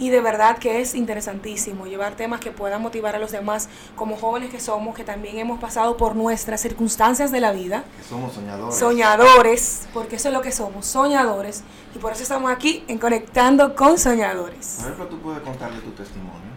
y 0.00 0.08
de 0.08 0.20
verdad 0.22 0.56
que 0.58 0.80
es 0.80 0.94
interesantísimo 0.94 1.86
llevar 1.86 2.16
temas 2.16 2.40
que 2.40 2.50
puedan 2.50 2.80
motivar 2.80 3.14
a 3.14 3.18
los 3.18 3.30
demás 3.30 3.68
como 3.94 4.16
jóvenes 4.16 4.50
que 4.50 4.58
somos, 4.58 4.96
que 4.96 5.04
también 5.04 5.38
hemos 5.38 5.60
pasado 5.60 5.98
por 5.98 6.16
nuestras 6.16 6.62
circunstancias 6.62 7.30
de 7.30 7.40
la 7.40 7.52
vida. 7.52 7.84
Que 7.98 8.04
somos 8.04 8.32
soñadores. 8.32 8.76
Soñadores, 8.76 9.88
porque 9.92 10.16
eso 10.16 10.28
es 10.28 10.34
lo 10.34 10.40
que 10.40 10.52
somos, 10.52 10.86
soñadores. 10.86 11.62
Y 11.94 11.98
por 11.98 12.12
eso 12.12 12.22
estamos 12.22 12.50
aquí 12.50 12.82
en 12.88 12.98
Conectando 12.98 13.76
con 13.76 13.98
Soñadores. 13.98 14.78
Por 14.78 14.86
ejemplo, 14.86 15.06
tú 15.08 15.18
puedes 15.20 15.42
contarle 15.42 15.80
tu 15.80 15.90
testimonio. 15.90 16.50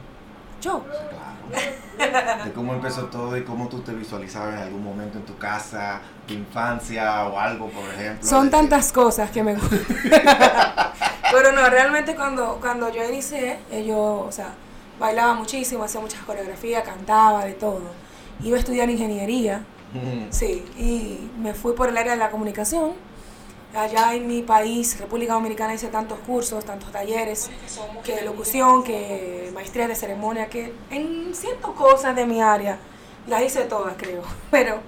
¿Yo? 0.62 0.82
claro. 0.82 1.23
De 2.44 2.52
cómo 2.54 2.74
empezó 2.74 3.06
todo 3.06 3.38
y 3.38 3.44
cómo 3.44 3.70
tú 3.70 3.80
te 3.80 3.94
visualizabas 3.94 4.56
en 4.56 4.62
algún 4.62 4.84
momento 4.84 5.18
en 5.18 5.26
tu 5.26 5.38
casa, 5.38 6.02
tu 6.28 6.34
infancia 6.34 7.26
o 7.26 7.40
algo, 7.40 7.70
por 7.70 7.84
ejemplo. 7.94 8.28
Son 8.28 8.50
tantas 8.50 8.92
cosas 8.92 9.32
que 9.32 9.44
me 9.44 9.56
gustan. 9.56 9.80
Pero 11.32 11.52
no, 11.52 11.68
realmente 11.70 12.16
cuando, 12.16 12.58
cuando 12.62 12.92
yo 12.92 13.04
inicié, 13.04 13.60
eh, 13.72 13.86
yo, 13.86 14.26
o 14.28 14.32
sea, 14.32 14.50
bailaba 15.00 15.34
muchísimo, 15.34 15.84
hacía 15.84 16.00
muchas 16.02 16.22
coreografías, 16.22 16.84
cantaba, 16.84 17.46
de 17.46 17.54
todo. 17.54 17.82
Iba 18.44 18.58
a 18.58 18.60
estudiar 18.60 18.90
ingeniería, 18.90 19.64
sí, 20.30 20.66
y 20.78 21.32
me 21.40 21.54
fui 21.54 21.74
por 21.74 21.90
el 21.90 21.98
área 21.98 22.14
de 22.14 22.20
la 22.20 22.30
comunicación. 22.30 22.92
Allá 23.76 24.14
en 24.14 24.28
mi 24.28 24.44
país, 24.44 25.00
República 25.00 25.34
Dominicana, 25.34 25.74
hice 25.74 25.88
tantos 25.88 26.20
cursos, 26.20 26.64
tantos 26.64 26.92
talleres, 26.92 27.50
que 28.04 28.22
locución, 28.22 28.84
que 28.84 29.50
maestría 29.54 29.88
de 29.88 29.96
ceremonia, 29.96 30.48
que 30.48 30.74
en 30.92 31.34
ciertas 31.34 31.72
cosas 31.72 32.16
de 32.16 32.26
mi 32.26 32.40
área 32.40 32.78
las 33.28 33.42
hice 33.42 33.62
todas, 33.62 33.96
creo. 33.98 34.22
Pero, 34.52 34.80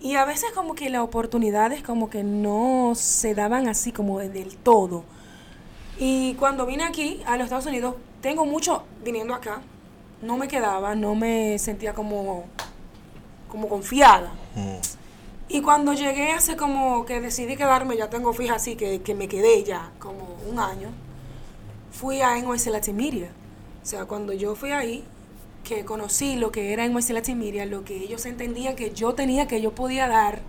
y 0.00 0.14
a 0.14 0.24
veces 0.24 0.50
como 0.54 0.74
que 0.74 0.88
las 0.88 1.02
oportunidades 1.02 1.82
como 1.82 2.08
que 2.08 2.24
no 2.24 2.92
se 2.94 3.34
daban 3.34 3.68
así 3.68 3.92
como 3.92 4.20
del 4.20 4.56
todo. 4.56 5.04
Y 5.98 6.34
cuando 6.34 6.64
vine 6.64 6.84
aquí, 6.84 7.22
a 7.26 7.36
los 7.36 7.44
Estados 7.44 7.66
Unidos, 7.66 7.96
tengo 8.22 8.46
mucho 8.46 8.84
viniendo 9.04 9.34
acá, 9.34 9.60
no 10.22 10.38
me 10.38 10.48
quedaba, 10.48 10.94
no 10.94 11.14
me 11.14 11.58
sentía 11.58 11.92
como, 11.92 12.44
como 13.48 13.68
confiada. 13.68 14.32
Mm. 14.54 15.05
Y 15.48 15.62
cuando 15.62 15.92
llegué 15.92 16.32
hace 16.32 16.56
como 16.56 17.06
que 17.06 17.20
decidí 17.20 17.56
quedarme, 17.56 17.96
ya 17.96 18.10
tengo 18.10 18.32
fija 18.32 18.56
así, 18.56 18.76
que, 18.76 19.02
que 19.02 19.14
me 19.14 19.28
quedé 19.28 19.62
ya 19.62 19.92
como 19.98 20.36
un 20.48 20.58
año, 20.58 20.88
fui 21.92 22.20
a 22.20 22.36
NYC 22.36 22.66
Latin 22.66 22.96
Media. 22.96 23.30
O 23.82 23.86
sea, 23.86 24.06
cuando 24.06 24.32
yo 24.32 24.56
fui 24.56 24.72
ahí, 24.72 25.04
que 25.62 25.84
conocí 25.84 26.36
lo 26.36 26.50
que 26.50 26.72
era 26.72 26.86
NYC 26.86 27.10
Latin 27.10 27.38
Media, 27.38 27.66
lo 27.66 27.84
que 27.84 27.96
ellos 27.96 28.26
entendían 28.26 28.76
que 28.76 28.92
yo 28.92 29.14
tenía, 29.14 29.46
que 29.46 29.60
yo 29.60 29.72
podía 29.72 30.08
dar, 30.08 30.40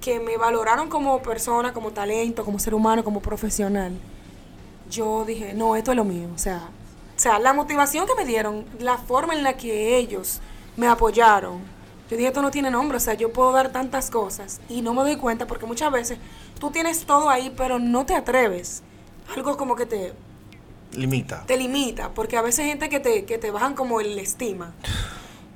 que 0.00 0.20
me 0.20 0.36
valoraron 0.36 0.88
como 0.88 1.22
persona, 1.22 1.72
como 1.72 1.92
talento, 1.92 2.44
como 2.44 2.58
ser 2.58 2.74
humano, 2.74 3.04
como 3.04 3.20
profesional, 3.20 3.92
yo 4.90 5.24
dije, 5.24 5.54
no, 5.54 5.76
esto 5.76 5.92
es 5.92 5.96
lo 5.96 6.04
mío. 6.04 6.28
O 6.34 6.38
sea, 6.38 6.68
o 7.16 7.18
sea, 7.18 7.38
la 7.38 7.52
motivación 7.52 8.06
que 8.06 8.14
me 8.14 8.24
dieron, 8.24 8.64
la 8.80 8.98
forma 8.98 9.34
en 9.34 9.42
la 9.42 9.56
que 9.56 9.96
ellos 9.96 10.40
me 10.76 10.88
apoyaron, 10.88 11.60
yo 12.10 12.16
dije, 12.16 12.28
esto 12.28 12.42
no 12.42 12.50
tiene 12.50 12.70
nombre, 12.70 12.96
o 12.98 13.00
sea, 13.00 13.14
yo 13.14 13.32
puedo 13.32 13.52
dar 13.52 13.72
tantas 13.72 14.10
cosas 14.10 14.60
y 14.68 14.82
no 14.82 14.92
me 14.94 15.02
doy 15.02 15.16
cuenta 15.16 15.46
porque 15.46 15.66
muchas 15.66 15.90
veces 15.90 16.18
tú 16.58 16.70
tienes 16.70 17.06
todo 17.06 17.30
ahí, 17.30 17.52
pero 17.56 17.78
no 17.78 18.04
te 18.06 18.14
atreves. 18.14 18.82
Algo 19.34 19.56
como 19.56 19.74
que 19.74 19.86
te, 19.86 20.12
Limita. 20.92 21.44
te 21.46 21.56
limita, 21.56 22.10
porque 22.10 22.36
a 22.36 22.42
veces 22.42 22.60
hay 22.60 22.68
gente 22.68 22.88
que 22.88 23.00
te, 23.00 23.24
que 23.24 23.38
te 23.38 23.50
bajan 23.50 23.74
como 23.74 24.00
el 24.00 24.18
estima. 24.18 24.74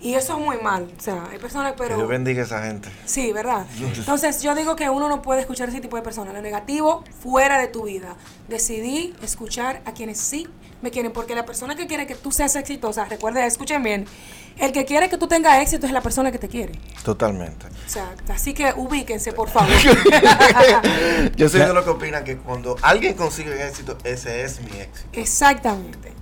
Y 0.00 0.14
eso 0.14 0.38
es 0.38 0.44
muy 0.44 0.58
mal, 0.58 0.88
o 0.96 1.00
sea, 1.02 1.26
hay 1.28 1.38
personas, 1.38 1.72
Que 1.72 1.84
Dios 1.84 1.96
pero... 1.96 2.06
bendiga 2.06 2.42
a 2.42 2.44
esa 2.46 2.62
gente. 2.62 2.88
Sí, 3.04 3.32
¿verdad? 3.32 3.66
Entonces 3.96 4.40
yo 4.42 4.54
digo 4.54 4.76
que 4.76 4.88
uno 4.88 5.08
no 5.08 5.22
puede 5.22 5.40
escuchar 5.40 5.68
ese 5.70 5.80
tipo 5.80 5.96
de 5.96 6.02
personas. 6.02 6.32
Lo 6.34 6.40
negativo, 6.40 7.02
fuera 7.20 7.58
de 7.58 7.66
tu 7.66 7.82
vida. 7.84 8.14
Decidí 8.46 9.12
escuchar 9.22 9.82
a 9.86 9.92
quienes 9.92 10.18
sí 10.18 10.46
me 10.82 10.92
quieren, 10.92 11.12
porque 11.12 11.34
la 11.34 11.44
persona 11.44 11.74
que 11.74 11.88
quiere 11.88 12.06
que 12.06 12.14
tú 12.14 12.30
seas 12.30 12.54
exitosa, 12.54 13.06
recuerden, 13.06 13.42
escuchen 13.42 13.82
bien, 13.82 14.06
el 14.58 14.72
que 14.72 14.84
quiere 14.84 15.08
que 15.08 15.16
tú 15.16 15.28
tengas 15.28 15.60
éxito 15.62 15.86
es 15.86 15.92
la 15.92 16.00
persona 16.00 16.32
que 16.32 16.38
te 16.38 16.48
quiere. 16.48 16.72
Totalmente. 17.04 17.66
O 17.66 17.90
sea, 17.90 18.14
así 18.28 18.54
que 18.54 18.72
ubíquense, 18.76 19.32
por 19.32 19.48
favor. 19.48 19.72
Yo 21.36 21.48
soy 21.48 21.60
de 21.60 21.72
los 21.72 21.84
que 21.84 21.90
opinan 21.90 22.24
que 22.24 22.36
cuando 22.36 22.76
alguien 22.82 23.14
consigue 23.14 23.66
éxito, 23.66 23.96
ese 24.04 24.42
es 24.42 24.60
mi 24.60 24.78
éxito. 24.78 25.08
Exactamente. 25.12 26.12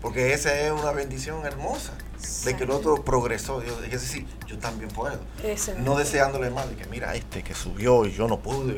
Porque 0.00 0.32
esa 0.34 0.58
es 0.58 0.70
una 0.70 0.92
bendición 0.92 1.44
hermosa. 1.46 1.92
De 2.44 2.56
que 2.56 2.64
el 2.64 2.70
otro 2.70 3.04
progresó. 3.04 3.62
Yo 3.62 3.80
dije, 3.80 3.98
sí, 3.98 4.26
yo 4.46 4.58
también 4.58 4.90
puedo. 4.90 5.18
Exacto. 5.42 5.82
No 5.82 5.96
deseándole 5.96 6.50
mal. 6.50 6.68
De 6.70 6.76
que 6.76 6.86
mira, 6.86 7.14
este 7.14 7.42
que 7.42 7.54
subió 7.54 8.06
y 8.06 8.12
yo 8.12 8.28
no 8.28 8.40
pude. 8.40 8.76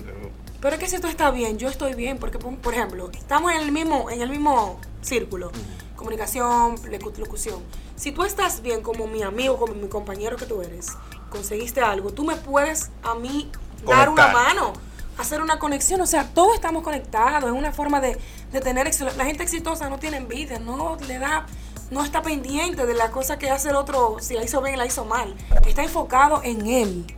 Pero 0.61 0.75
es 0.75 0.81
que 0.81 0.89
si 0.89 0.99
tú 0.99 1.07
estás 1.07 1.33
bien, 1.35 1.59
yo 1.59 1.69
estoy 1.69 1.95
bien, 1.95 2.19
porque 2.19 2.39
por 2.39 2.75
ejemplo, 2.75 3.11
estamos 3.13 3.53
en 3.53 3.61
el 3.61 3.73
mismo, 3.73 4.11
en 4.11 4.23
el 4.23 4.31
mismo 4.31 4.81
círculo, 5.03 5.51
comunicación, 5.95 6.77
locución. 7.19 7.63
Si 7.97 8.13
tú 8.13 8.25
estás 8.25 8.63
bien 8.63 8.83
como 8.83 9.07
mi 9.07 9.23
amigo, 9.23 9.59
como 9.59 9.75
mi 9.75 9.89
compañero 9.89 10.37
que 10.37 10.47
tú 10.47 10.61
eres, 10.63 10.93
conseguiste 11.31 11.81
algo, 11.81 12.13
tú 12.13 12.25
me 12.25 12.37
puedes 12.37 12.91
a 13.03 13.15
mí 13.15 13.51
dar 13.87 14.09
una 14.09 14.29
mano, 14.29 14.73
hacer 15.19 15.41
una 15.41 15.59
conexión, 15.59 16.01
o 16.01 16.07
sea, 16.07 16.29
todos 16.33 16.55
estamos 16.55 16.83
conectados, 16.83 17.45
es 17.51 17.57
una 17.57 17.73
forma 17.73 18.01
de, 18.01 18.19
de 18.53 18.61
tener. 18.61 18.91
La 19.17 19.25
gente 19.25 19.43
exitosa 19.43 19.89
no 19.89 19.99
tiene 19.99 20.19
envidia, 20.19 20.59
no 20.59 20.97
le 21.07 21.19
da, 21.19 21.47
no 21.91 22.05
está 22.05 22.23
pendiente 22.23 22.87
de 22.87 22.95
la 22.95 23.11
cosa 23.11 23.39
que 23.39 23.51
hace 23.51 23.71
el 23.71 23.77
otro, 23.77 24.17
si 24.21 24.35
la 24.35 24.45
hizo 24.45 24.61
bien, 24.63 24.79
la 24.79 24.87
hizo 24.87 25.05
mal, 25.05 25.35
está 25.67 25.83
enfocado 25.83 26.41
en 26.43 26.67
él. 26.67 27.17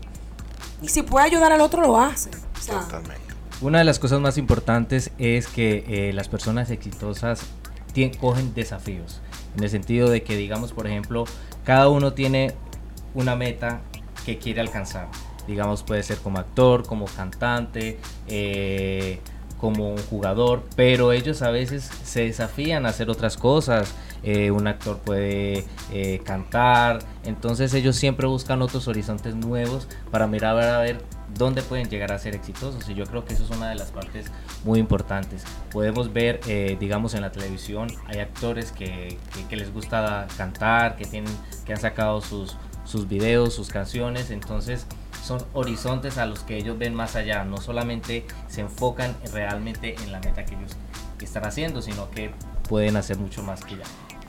Y 0.81 0.89
si 0.89 1.03
puede 1.03 1.27
ayudar 1.27 1.53
al 1.53 1.61
otro, 1.61 1.83
lo 1.83 1.99
hace. 1.99 2.31
O 2.57 2.61
sea, 2.61 2.81
Totalmente. 2.81 3.28
Una 3.61 3.79
de 3.79 3.85
las 3.85 3.99
cosas 3.99 4.21
más 4.21 4.39
importantes 4.39 5.11
es 5.19 5.49
que 5.49 5.85
eh, 5.89 6.13
las 6.13 6.29
personas 6.29 6.71
exitosas 6.71 7.43
cogen 8.21 8.55
desafíos. 8.55 9.21
En 9.57 9.65
el 9.65 9.71
sentido 9.71 10.09
de 10.09 10.23
que, 10.23 10.37
digamos, 10.37 10.73
por 10.73 10.87
ejemplo, 10.87 11.25
cada 11.65 11.89
uno 11.89 12.13
tiene 12.13 12.55
una 13.15 13.35
meta 13.35 13.81
que 14.25 14.39
quiere 14.39 14.61
alcanzar. 14.61 15.09
Digamos, 15.49 15.83
puede 15.83 16.05
ser 16.05 16.19
como 16.19 16.39
actor, 16.39 16.87
como 16.87 17.07
cantante, 17.07 17.99
eh, 18.29 19.19
como 19.61 19.91
un 19.91 19.99
jugador, 19.99 20.63
pero 20.77 21.11
ellos 21.11 21.43
a 21.43 21.51
veces 21.51 21.91
se 22.05 22.21
desafían 22.21 22.87
a 22.87 22.91
hacer 22.91 23.11
otras 23.11 23.37
cosas. 23.37 23.93
Eh, 24.23 24.53
un 24.53 24.69
actor 24.69 24.99
puede 24.99 25.65
cantar, 26.23 27.01
entonces 27.25 27.75
ellos 27.75 27.97
siempre 27.97 28.29
buscan 28.29 28.63
otros 28.63 28.87
horizontes 28.87 29.35
nuevos 29.35 29.89
para 30.13 30.29
mirar 30.29 30.57
a 30.61 30.79
ver 30.79 31.01
dónde 31.39 31.63
pueden 31.63 31.89
llegar 31.89 32.13
a 32.13 32.19
ser 32.19 32.35
exitosos. 32.35 32.89
Y 32.89 32.95
yo 32.95 33.07
creo 33.07 33.25
que 33.25 33.33
eso 33.35 33.45
es 33.45 33.51
una 33.51 33.69
de 33.71 33.77
las 33.77 33.91
partes 33.91 34.27
muy 34.65 34.79
importantes. 34.81 35.45
Podemos 35.71 36.13
ver, 36.13 36.41
eh, 36.47 36.77
digamos, 36.79 37.15
en 37.15 37.23
la 37.23 37.33
televisión, 37.33 37.89
hay 38.07 38.19
actores 38.21 38.73
que, 38.73 39.17
que- 39.35 39.47
que 39.49 39.57
les 39.57 39.73
gusta 39.73 40.27
cantar, 40.37 40.97
que, 40.97 41.05
tienen, 41.07 41.33
que 41.65 41.73
han 41.73 41.81
sacado 41.81 42.21
sus, 42.21 42.57
sus 42.85 43.09
videos, 43.09 43.55
sus 43.55 43.69
canciones, 43.69 44.31
entonces 44.31 44.87
son 45.25 45.45
horizontes 45.53 46.17
a 46.19 46.27
los 46.27 46.41
que 46.41 46.57
ellos 46.57 46.79
ven 46.79 46.95
más 46.95 47.15
allá, 47.17 47.45
no 47.45 47.59
solamente 47.59 48.27
se 48.49 48.63
enfocan 48.63 49.15
realmente 49.33 49.95
en 50.03 50.11
la 50.13 50.21
meta 50.21 50.45
que 50.45 50.55
ellos 50.55 50.73
están 51.21 51.45
haciendo, 51.45 51.83
sino 51.83 52.11
que 52.11 52.31
pueden 52.69 52.97
hacer 52.97 53.19
mucho 53.19 53.43
más 53.43 53.63
que 53.65 53.77
ya. 53.77 53.85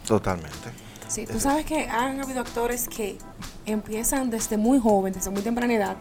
Totalmente. 0.08 0.72
Sí, 1.08 1.26
tú 1.26 1.39
sabes 1.39 1.65
que 1.65 1.88
han 1.88 2.22
habido 2.22 2.41
actores 2.41 2.88
que 2.88 3.17
empiezan 3.65 4.30
desde 4.30 4.58
muy 4.58 4.80
joven, 4.80 5.13
desde 5.13 5.30
muy 5.30 5.41
temprana 5.41 5.74
edad, 5.74 5.98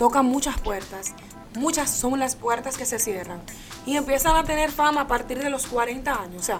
tocan 0.00 0.24
muchas 0.24 0.58
puertas, 0.58 1.12
muchas 1.58 1.90
son 1.90 2.18
las 2.18 2.34
puertas 2.34 2.78
que 2.78 2.86
se 2.86 2.98
cierran. 2.98 3.42
Y 3.84 3.98
empiezan 3.98 4.34
a 4.34 4.44
tener 4.44 4.72
fama 4.72 5.02
a 5.02 5.06
partir 5.06 5.42
de 5.42 5.50
los 5.50 5.66
40 5.66 6.10
años, 6.22 6.40
o 6.40 6.42
sea, 6.42 6.58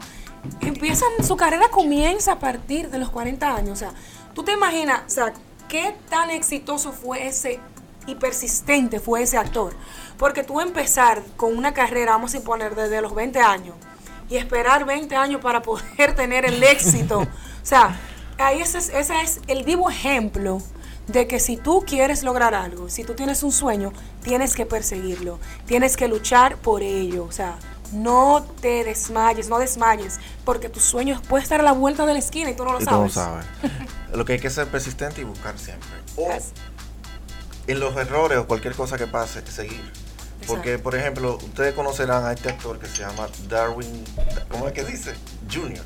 empiezan, 0.61 1.09
su 1.27 1.39
carrera 1.39 1.71
comienza 1.71 2.33
a 2.33 2.39
partir 2.39 2.91
de 2.91 2.99
los 2.99 3.09
40 3.09 3.57
años, 3.57 3.71
o 3.71 3.77
sea, 3.77 3.95
tú 4.35 4.43
te 4.43 4.53
imaginas, 4.53 5.05
o 5.07 5.09
sea, 5.09 5.33
qué 5.71 5.97
tan 6.11 6.29
exitoso 6.29 6.93
fue 6.93 7.29
ese 7.29 7.61
y 8.07 8.15
persistente 8.17 9.01
fue 9.01 9.23
ese 9.23 9.39
actor, 9.39 9.73
porque 10.19 10.45
tú 10.45 10.61
empezar 10.61 11.23
con 11.39 11.57
una 11.57 11.73
carrera, 11.73 12.13
vamos 12.13 12.35
a 12.35 12.39
suponer, 12.41 12.75
desde 12.75 13.01
los 13.01 13.15
20 13.15 13.41
años, 13.41 13.75
y 14.29 14.37
esperar 14.37 14.85
20 14.85 15.17
años 15.17 15.41
para 15.41 15.63
poder 15.63 16.15
tener 16.15 16.45
el 16.45 16.63
éxito. 16.63 17.21
O 17.21 17.27
sea, 17.63 17.99
ahí 18.37 18.61
ese 18.61 18.77
es, 18.77 18.91
ese 18.91 19.19
es 19.23 19.41
el 19.49 19.65
vivo 19.65 19.89
ejemplo 19.89 20.61
de 21.13 21.27
que 21.27 21.41
si 21.41 21.57
tú 21.57 21.85
quieres 21.87 22.23
lograr 22.23 22.55
algo, 22.55 22.89
si 22.89 23.05
tú 23.05 23.15
tienes 23.15 23.43
un 23.43 23.53
sueño, 23.53 23.93
tienes 24.23 24.55
que 24.55 24.67
perseguirlo, 24.67 25.39
tienes 25.67 25.97
que 25.97 26.09
luchar 26.09 26.57
por 26.57 26.83
ello. 26.83 27.25
O 27.25 27.33
sea, 27.33 27.57
no 27.93 28.47
te 28.61 28.85
desmayes, 28.85 29.49
no 29.49 29.59
desmayes, 29.59 30.19
porque 30.45 30.69
tus 30.69 30.85
sueños 30.85 31.21
pueden 31.29 31.43
estar 31.43 31.61
a 31.61 31.63
la 31.63 31.73
vuelta 31.73 32.07
de 32.07 32.13
la 32.13 32.19
esquina 32.19 32.51
y 32.51 32.55
tú 32.55 32.65
no 32.65 32.73
lo 32.73 32.81
Y 32.81 32.85
tú 32.85 32.91
no 32.91 33.09
sabes. 33.09 33.47
sabes. 33.63 33.73
Lo 34.13 34.25
que 34.25 34.33
hay 34.33 34.41
que 34.41 34.51
ser 34.51 34.67
persistente 34.67 35.21
y 35.21 35.25
buscar 35.25 35.57
siempre. 35.57 35.89
O 36.17 36.29
en 37.69 37.79
los 37.79 37.97
errores 37.97 38.39
o 38.39 38.47
cualquier 38.49 38.75
cosa 38.75 38.99
que 38.99 39.07
pase, 39.07 39.47
seguir. 39.47 39.93
Porque, 40.49 40.79
por 40.79 40.97
ejemplo, 40.97 41.37
ustedes 41.37 41.75
conocerán 41.75 42.25
a 42.25 42.33
este 42.33 42.49
actor 42.49 42.81
que 42.81 42.89
se 42.89 43.03
llama 43.03 43.29
Darwin, 43.49 44.05
¿cómo 44.49 44.67
es 44.67 44.73
que 44.73 44.85
dice? 44.85 45.15
Junior, 45.53 45.85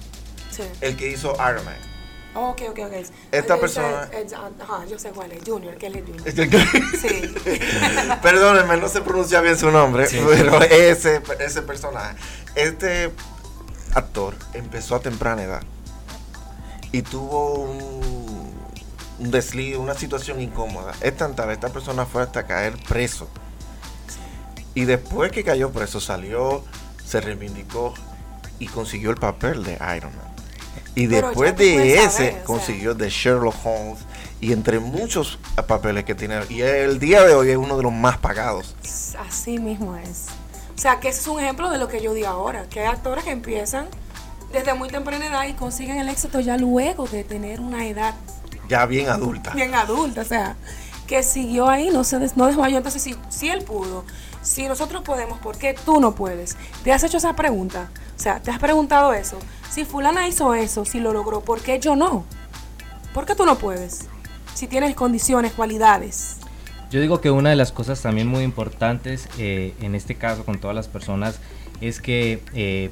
sí. 0.51 0.63
el 0.81 0.97
que 0.97 1.11
hizo 1.11 1.35
Iron 1.35 1.65
Man. 1.67 1.94
Ok, 2.35 2.63
ok, 2.71 2.79
ok. 2.87 2.93
Esta 3.31 3.59
persona- 3.61 4.09
ese- 4.13 4.35
ajá, 4.35 4.85
yo 4.91 4.99
sé 4.99 5.11
cuál 5.11 5.31
es, 5.33 5.43
Junior, 5.47 5.77
que 5.77 5.87
él 5.87 5.97
es 5.97 6.05
Junior. 6.35 6.67
Sí. 7.01 7.35
Perdónenme, 8.23 8.77
no 8.77 8.89
se 8.89 9.01
pronuncia 9.03 9.41
bien 9.41 9.57
su 9.57 9.71
nombre, 9.71 10.07
Sí. 10.09 10.19
pero 10.27 10.61
ese, 10.63 11.23
ese 11.39 11.63
personaje, 11.63 12.17
este 12.57 13.13
actor 13.95 14.35
empezó 14.55 14.97
a 14.97 15.01
temprana 15.01 15.43
edad 15.45 15.63
y 16.91 17.03
tuvo 17.03 17.55
un, 17.55 18.53
un 19.21 19.31
desliz, 19.31 19.77
una 19.77 19.95
situación 19.95 20.41
incómoda. 20.41 20.93
Es 21.01 21.17
tanta 21.17 21.45
vez, 21.47 21.55
esta 21.59 21.69
persona 21.69 22.05
fue 22.07 22.23
hasta 22.23 22.47
caer 22.47 22.75
preso. 22.89 23.29
Y 24.75 24.87
después 24.87 25.31
que 25.31 25.45
cayó 25.45 25.71
preso, 25.71 26.01
salió, 26.01 26.65
se 27.07 27.21
reivindicó 27.21 27.95
y 28.59 28.67
consiguió 28.67 29.11
el 29.11 29.17
papel 29.17 29.63
de 29.63 29.75
Iron 29.97 30.11
Man. 30.17 30.34
Y 30.95 31.09
Pero 31.09 31.29
después 31.29 31.57
de 31.57 31.95
ese, 31.97 32.09
saber, 32.11 32.31
o 32.35 32.37
sea. 32.37 32.45
consiguió 32.45 32.95
de 32.95 33.09
Sherlock 33.11 33.55
Holmes 33.65 33.99
y 34.41 34.53
entre 34.53 34.79
muchos 34.79 35.39
papeles 35.67 36.05
que 36.05 36.15
tiene. 36.15 36.41
Y 36.49 36.61
el 36.63 36.99
día 37.01 37.25
de 37.25 37.35
hoy 37.35 37.51
es 37.51 37.57
uno 37.57 37.77
de 37.77 37.83
los 37.83 37.93
más 37.93 38.19
pagados. 38.19 38.77
Así 39.19 39.59
mismo 39.59 39.97
es. 39.97 40.27
O 40.75 40.79
sea, 40.79 41.01
que 41.01 41.09
ese 41.09 41.21
es 41.21 41.27
un 41.29 41.41
ejemplo 41.41 41.71
de 41.71 41.79
lo 41.79 41.89
que 41.89 42.01
yo 42.03 42.15
digo 42.15 42.29
ahora, 42.29 42.69
que 42.69 42.81
hay 42.81 42.87
actores 42.87 43.25
que 43.25 43.31
empiezan 43.31 43.87
desde 44.53 44.75
muy 44.75 44.89
temprana 44.89 45.27
edad 45.27 45.47
y 45.47 45.55
consiguen 45.55 45.99
el 45.99 46.09
éxito 46.09 46.39
ya 46.41 46.57
luego 46.57 47.07
de 47.09 47.25
tener 47.25 47.61
una 47.61 47.87
edad 47.87 48.15
Ya 48.69 48.87
bien 48.87 49.09
adulta. 49.09 49.51
bien 49.53 49.75
adulta, 49.75 50.21
o 50.21 50.25
sea, 50.25 50.57
que 51.09 51.23
siguió 51.23 51.69
ahí, 51.69 51.91
no 51.91 52.05
se 52.05 52.19
des- 52.19 52.37
no 52.37 52.47
desmayó. 52.47 52.77
Entonces, 52.77 53.03
si, 53.03 53.17
si 53.29 53.49
él 53.49 53.63
pudo, 53.65 54.05
Si 54.45 54.69
nosotros 54.69 55.03
podemos, 55.03 55.39
¿por 55.39 55.57
qué 55.57 55.75
tú 55.75 56.01
no 56.01 56.15
puedes? 56.15 56.59
¿Te 56.85 56.93
has 56.93 57.03
hecho 57.03 57.17
esa 57.17 57.35
pregunta? 57.35 57.89
O 58.15 58.21
sea, 58.21 58.41
¿te 58.41 58.51
has 58.51 58.59
preguntado 58.59 59.15
eso? 59.15 59.39
Si 59.71 59.87
fulana 59.87 60.29
hizo 60.29 60.55
eso, 60.55 60.85
si 60.85 61.01
lo 61.01 61.15
logró, 61.15 61.41
¿por 61.41 61.63
qué 61.63 61.81
yo 61.81 61.97
no? 61.97 62.27
¿Por 63.15 63.25
qué 63.25 63.35
tú 63.35 63.47
no 63.47 63.57
puedes? 63.57 64.07
Si 64.53 64.67
tienes 64.67 64.95
condiciones, 64.95 65.53
cualidades. 65.53 66.37
Yo 66.91 67.01
digo 67.01 67.23
que 67.23 67.31
una 67.31 67.49
de 67.49 67.57
las 67.57 67.73
cosas 67.73 68.03
también 68.03 68.29
muy 68.29 68.45
importantes 68.45 69.29
eh, 69.39 69.75
en 69.81 69.95
este 69.95 70.15
caso 70.15 70.45
con 70.45 70.61
todas 70.61 70.77
las 70.77 70.89
personas 70.89 71.41
es 71.81 72.03
que 72.03 72.43
eh, 72.53 72.91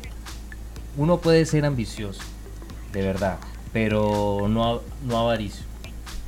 uno 0.97 1.19
puede 1.19 1.45
ser 1.45 1.67
ambicioso, 1.67 2.23
de 2.93 3.03
verdad, 3.03 3.37
pero 3.75 4.47
no, 4.49 4.81
no 5.05 5.19
avaricio, 5.19 5.65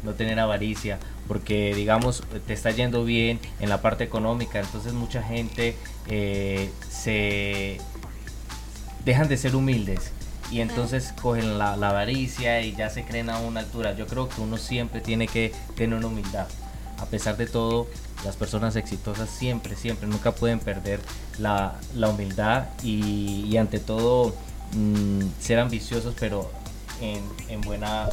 no 0.02 0.12
tener 0.12 0.38
avaricia, 0.38 0.98
porque 1.28 1.74
digamos 1.74 2.22
te 2.46 2.52
está 2.52 2.70
yendo 2.70 3.04
bien 3.04 3.40
en 3.60 3.68
la 3.68 3.80
parte 3.80 4.04
económica, 4.04 4.60
entonces 4.60 4.92
mucha 4.92 5.22
gente 5.22 5.76
eh, 6.08 6.70
se 6.88 7.78
dejan 9.04 9.28
de 9.28 9.37
ser 9.37 9.56
humildes 9.56 10.12
y 10.50 10.60
entonces 10.60 11.14
cogen 11.20 11.58
la, 11.58 11.76
la, 11.76 11.90
avaricia 11.90 12.60
y 12.60 12.74
ya 12.74 12.90
se 12.90 13.04
creen 13.04 13.30
a 13.30 13.38
una 13.38 13.60
altura. 13.60 13.94
Yo 13.96 14.06
creo 14.06 14.28
que 14.28 14.40
uno 14.40 14.56
siempre 14.56 15.00
tiene 15.00 15.26
que 15.26 15.52
tener 15.76 15.98
una 15.98 16.08
humildad. 16.08 16.46
A 16.98 17.06
pesar 17.06 17.37
de 17.37 17.46
todo, 17.46 17.88
las 18.24 18.37
personas 18.37 18.76
exitosas 18.76 19.28
siempre, 19.28 19.74
siempre, 19.76 20.06
nunca 20.06 20.32
pueden 20.32 20.60
perder 20.60 21.00
la, 21.38 21.74
la 21.94 22.08
humildad 22.08 22.66
y, 22.82 23.46
y, 23.48 23.56
ante 23.56 23.78
todo 23.78 24.34
mmm, 24.74 25.22
ser 25.40 25.58
ambiciosos, 25.58 26.14
pero 26.18 26.50
en, 27.00 27.22
en 27.48 27.60
buena 27.60 28.08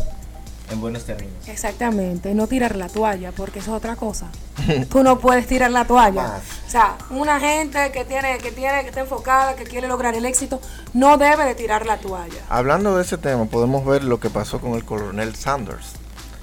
en 0.72 0.82
buenos 0.82 1.04
términos. 1.04 1.48
Exactamente, 1.48 2.34
no 2.34 2.48
tirar 2.48 2.76
la 2.76 2.88
toalla, 2.88 3.32
porque 3.32 3.60
eso 3.60 3.72
es 3.72 3.78
otra 3.78 3.96
cosa. 3.96 4.28
Tú 4.90 5.04
no 5.04 5.20
puedes 5.20 5.46
tirar 5.48 5.72
la 5.72 5.86
toalla. 5.86 6.40
O 6.66 6.70
sea, 6.70 6.98
una 7.10 7.40
gente 7.40 7.92
que 7.92 8.06
tiene, 8.06 8.38
que 8.38 8.52
tiene, 8.52 8.82
que 8.82 8.90
está 8.90 9.02
enfocada, 9.02 9.56
que 9.56 9.64
quiere 9.64 9.88
lograr 9.88 10.16
el 10.16 10.26
éxito, 10.26 10.62
no 10.94 11.18
debe 11.18 11.46
de 11.46 11.56
tirar 11.56 11.86
la 11.86 11.98
toalla. 11.98 12.42
Hablando 12.50 12.96
de 12.96 13.04
ese 13.04 13.18
tema, 13.18 13.46
podemos 13.46 13.86
ver 13.86 14.04
lo 14.04 14.20
que 14.20 14.30
pasó 14.30 14.60
con 14.60 14.74
el 14.74 14.86
coronel 14.86 15.36
Sanders. 15.36 15.94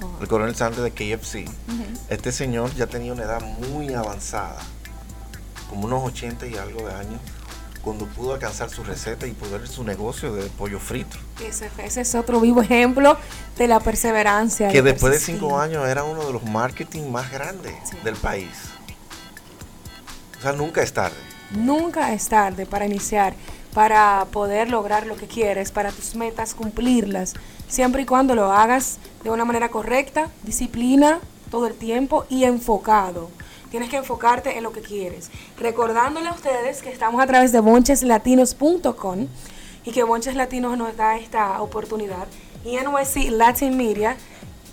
Oh. 0.01 0.21
El 0.21 0.27
coronel 0.27 0.55
Sanders 0.55 0.83
de 0.83 0.91
KFC. 0.91 1.35
Uh 1.35 1.71
-huh. 1.71 1.99
Este 2.09 2.31
señor 2.31 2.73
ya 2.75 2.87
tenía 2.87 3.13
una 3.13 3.23
edad 3.23 3.41
muy 3.41 3.93
avanzada, 3.93 4.59
como 5.69 5.85
unos 5.85 6.03
80 6.05 6.47
y 6.47 6.55
algo 6.55 6.87
de 6.87 6.93
años 6.93 7.19
cuando 7.83 8.05
pudo 8.05 8.33
alcanzar 8.33 8.69
su 8.69 8.83
receta 8.83 9.27
y 9.27 9.31
poder 9.31 9.67
su 9.67 9.83
negocio 9.83 10.33
de 10.33 10.49
pollo 10.49 10.79
frito. 10.79 11.17
Ese, 11.43 11.69
ese 11.77 12.01
es 12.01 12.15
otro 12.15 12.39
vivo 12.39 12.61
ejemplo 12.61 13.17
de 13.57 13.67
la 13.67 13.79
perseverancia. 13.79 14.69
Que 14.69 14.81
de 14.81 14.91
después 14.91 15.11
persistir. 15.11 15.35
de 15.35 15.41
cinco 15.41 15.59
años 15.59 15.87
era 15.87 16.03
uno 16.03 16.25
de 16.25 16.33
los 16.33 16.43
marketing 16.43 17.09
más 17.09 17.31
grandes 17.31 17.73
sí. 17.89 17.97
del 18.03 18.15
país. 18.15 18.49
O 20.37 20.41
sea, 20.41 20.53
nunca 20.53 20.81
es 20.81 20.93
tarde. 20.93 21.17
Nunca 21.51 22.13
es 22.13 22.29
tarde 22.29 22.65
para 22.65 22.85
iniciar, 22.85 23.33
para 23.73 24.25
poder 24.31 24.69
lograr 24.69 25.07
lo 25.07 25.15
que 25.15 25.27
quieres, 25.27 25.71
para 25.71 25.91
tus 25.91 26.15
metas 26.15 26.53
cumplirlas, 26.53 27.33
siempre 27.67 28.03
y 28.03 28.05
cuando 28.05 28.35
lo 28.35 28.51
hagas 28.51 28.99
de 29.23 29.31
una 29.31 29.45
manera 29.45 29.69
correcta, 29.69 30.29
disciplina 30.43 31.19
todo 31.49 31.67
el 31.67 31.73
tiempo 31.73 32.25
y 32.29 32.43
enfocado 32.43 33.31
tienes 33.69 33.89
que 33.89 33.97
enfocarte 33.97 34.57
en 34.57 34.63
lo 34.63 34.71
que 34.71 34.81
quieres. 34.81 35.29
Recordándole 35.57 36.27
a 36.29 36.33
ustedes 36.33 36.81
que 36.81 36.91
estamos 36.91 37.21
a 37.21 37.27
través 37.27 37.51
de 37.51 37.59
boncheslatinos.com 37.59 39.27
y 39.85 39.91
que 39.91 40.03
Bonches 40.03 40.35
Latinos 40.35 40.77
nos 40.77 40.95
da 40.95 41.17
esta 41.17 41.61
oportunidad. 41.61 42.27
Y 42.65 42.75
NYC 42.75 43.31
Latin 43.31 43.75
Media. 43.77 44.17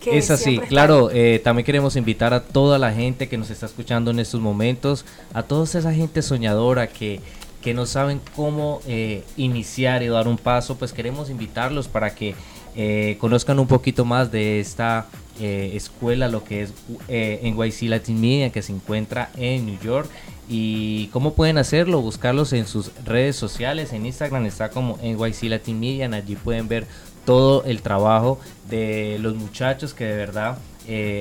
Que 0.01 0.19
es 0.19 0.31
así, 0.31 0.59
claro, 0.59 1.11
eh, 1.11 1.41
también 1.43 1.65
queremos 1.65 1.97
invitar 1.97 2.33
a 2.33 2.45
toda 2.45 2.79
la 2.79 2.93
gente 2.93 3.29
que 3.29 3.37
nos 3.37 3.51
está 3.51 3.67
escuchando 3.67 4.13
en 4.13 4.21
estos 4.21 4.41
momentos, 4.41 5.05
a 5.35 5.43
toda 5.43 5.65
esa 5.65 5.93
gente 5.93 6.23
soñadora 6.23 6.87
que, 6.87 7.21
que 7.61 7.75
no 7.75 7.87
saben 7.87 8.21
cómo 8.37 8.81
eh, 8.87 9.25
iniciar 9.37 10.05
y 10.05 10.09
dar 10.09 10.29
un 10.29 10.39
paso, 10.39 10.77
pues 10.77 10.93
queremos 10.93 11.29
invitarlos 11.29 11.89
para 11.89 12.15
que 12.15 12.37
eh, 12.79 13.17
conozcan 13.19 13.59
un 13.59 13.67
poquito 13.67 14.05
más 14.05 14.31
de 14.31 14.61
esta 14.61 15.07
eh, 15.41 15.73
escuela, 15.75 16.29
lo 16.29 16.45
que 16.45 16.63
es 16.63 16.75
eh, 17.09 17.41
NYC 17.43 17.89
Latin 17.89 18.21
Media, 18.21 18.53
que 18.53 18.61
se 18.61 18.73
encuentra 18.73 19.31
en 19.37 19.65
New 19.65 19.81
York. 19.81 20.11
¿Y 20.47 21.07
cómo 21.09 21.33
pueden 21.33 21.57
hacerlo? 21.57 22.03
Buscarlos 22.03 22.53
en 22.53 22.67
sus 22.67 22.93
redes 23.05 23.35
sociales. 23.35 23.95
En 23.95 24.05
Instagram 24.05 24.45
está 24.45 24.69
como 24.69 24.99
NYC 25.03 25.45
Latin 25.45 25.81
Media. 25.81 26.07
Allí 26.13 26.37
pueden 26.37 26.69
ver 26.69 26.87
todo 27.25 27.65
el 27.65 27.81
trabajo 27.81 28.39
de 28.69 29.19
los 29.21 29.35
muchachos 29.35 29.95
que 29.95 30.05
de 30.05 30.17
verdad 30.17 30.59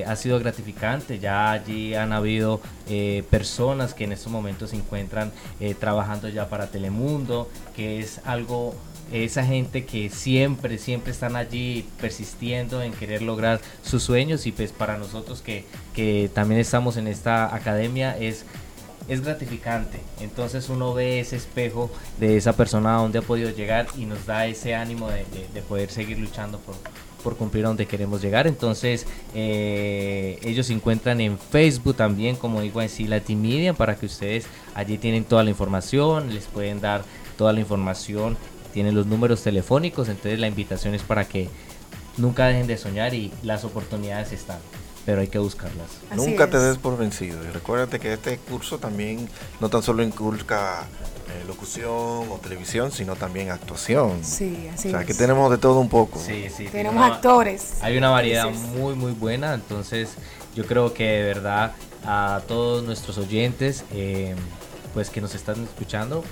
ha 0.06 0.14
sido 0.14 0.38
gratificante. 0.38 1.18
Ya 1.18 1.50
allí 1.50 1.94
han 1.94 2.12
habido 2.12 2.60
personas 3.30 3.94
que 3.94 4.04
en 4.04 4.12
estos 4.12 4.30
momentos 4.30 4.70
se 4.70 4.76
encuentran 4.76 5.32
trabajando 5.80 6.28
ya 6.28 6.48
para 6.48 6.68
Telemundo, 6.68 7.50
que 7.74 7.98
es 7.98 8.20
algo 8.24 8.76
esa 9.12 9.44
gente 9.44 9.84
que 9.84 10.10
siempre, 10.10 10.78
siempre 10.78 11.12
están 11.12 11.36
allí 11.36 11.86
persistiendo 12.00 12.82
en 12.82 12.92
querer 12.92 13.22
lograr 13.22 13.60
sus 13.82 14.02
sueños 14.02 14.46
y 14.46 14.52
pues 14.52 14.72
para 14.72 14.98
nosotros 14.98 15.42
que, 15.42 15.64
que 15.94 16.30
también 16.34 16.60
estamos 16.60 16.96
en 16.96 17.06
esta 17.06 17.54
academia 17.54 18.16
es 18.18 18.44
es 19.08 19.20
gratificante. 19.20 20.00
Entonces 20.20 20.68
uno 20.68 20.92
ve 20.92 21.20
ese 21.20 21.36
espejo 21.36 21.90
de 22.18 22.36
esa 22.36 22.56
persona 22.56 22.96
a 22.96 23.02
donde 23.02 23.20
ha 23.20 23.22
podido 23.22 23.50
llegar 23.50 23.86
y 23.96 24.04
nos 24.04 24.26
da 24.26 24.46
ese 24.46 24.74
ánimo 24.74 25.08
de, 25.08 25.24
de, 25.26 25.46
de 25.54 25.62
poder 25.62 25.90
seguir 25.90 26.18
luchando 26.18 26.58
por, 26.58 26.74
por 27.22 27.36
cumplir 27.36 27.64
a 27.64 27.68
donde 27.68 27.86
queremos 27.86 28.22
llegar. 28.22 28.46
Entonces 28.46 29.06
eh, 29.34 30.38
ellos 30.42 30.66
se 30.66 30.72
encuentran 30.72 31.20
en 31.20 31.38
Facebook 31.38 31.96
también 31.96 32.36
como 32.36 32.60
digo 32.60 32.82
en 32.82 32.88
sí 32.88 33.06
Latin 33.06 33.40
Media 33.42 33.72
para 33.74 33.96
que 33.96 34.06
ustedes 34.06 34.46
allí 34.74 34.98
tienen 34.98 35.24
toda 35.24 35.44
la 35.44 35.50
información, 35.50 36.34
les 36.34 36.46
pueden 36.46 36.80
dar 36.80 37.04
toda 37.36 37.52
la 37.52 37.60
información 37.60 38.36
tienen 38.76 38.94
los 38.94 39.06
números 39.06 39.42
telefónicos, 39.42 40.10
entonces 40.10 40.38
la 40.38 40.48
invitación 40.48 40.94
es 40.94 41.00
para 41.00 41.24
que 41.26 41.48
nunca 42.18 42.44
dejen 42.44 42.66
de 42.66 42.76
soñar 42.76 43.14
y 43.14 43.32
las 43.42 43.64
oportunidades 43.64 44.32
están, 44.32 44.58
pero 45.06 45.22
hay 45.22 45.28
que 45.28 45.38
buscarlas. 45.38 45.88
Así 46.10 46.20
nunca 46.20 46.44
es. 46.44 46.50
te 46.50 46.58
des 46.58 46.76
por 46.76 46.98
vencido 46.98 47.42
y 47.42 47.46
recuérdate 47.46 47.98
que 47.98 48.12
este 48.12 48.36
curso 48.36 48.76
también 48.76 49.30
no 49.60 49.70
tan 49.70 49.82
solo 49.82 50.02
inculca 50.02 50.82
eh, 51.30 51.44
locución 51.48 51.88
o 52.30 52.38
televisión, 52.42 52.92
sino 52.92 53.16
también 53.16 53.50
actuación. 53.50 54.22
Sí, 54.22 54.68
así 54.70 54.88
O 54.88 54.90
sea, 54.90 55.00
es. 55.00 55.06
que 55.06 55.14
tenemos 55.14 55.50
de 55.50 55.56
todo 55.56 55.80
un 55.80 55.88
poco. 55.88 56.20
Sí, 56.20 56.48
sí, 56.54 56.66
Tenemos 56.70 57.02
actores. 57.10 57.78
Hay 57.80 57.96
una 57.96 58.10
variedad 58.10 58.48
actrices. 58.48 58.68
muy, 58.76 58.94
muy 58.94 59.12
buena, 59.12 59.54
entonces 59.54 60.10
yo 60.54 60.66
creo 60.66 60.92
que 60.92 61.04
de 61.04 61.22
verdad 61.22 61.72
a 62.04 62.42
todos 62.46 62.84
nuestros 62.84 63.16
oyentes, 63.16 63.84
eh, 63.92 64.34
pues 64.92 65.08
que 65.08 65.22
nos 65.22 65.34
están 65.34 65.64
escuchando, 65.64 66.22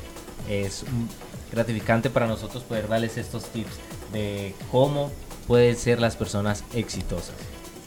es 0.47 0.85
gratificante 1.55 2.11
para 2.11 2.27
nosotros 2.27 2.63
poder 2.65 2.89
darles 2.89 3.17
estos 3.17 3.45
tips 3.45 3.77
de 4.13 4.55
cómo 4.71 5.11
pueden 5.47 5.77
ser 5.77 6.01
las 6.01 6.17
personas 6.17 6.65
exitosas. 6.75 7.35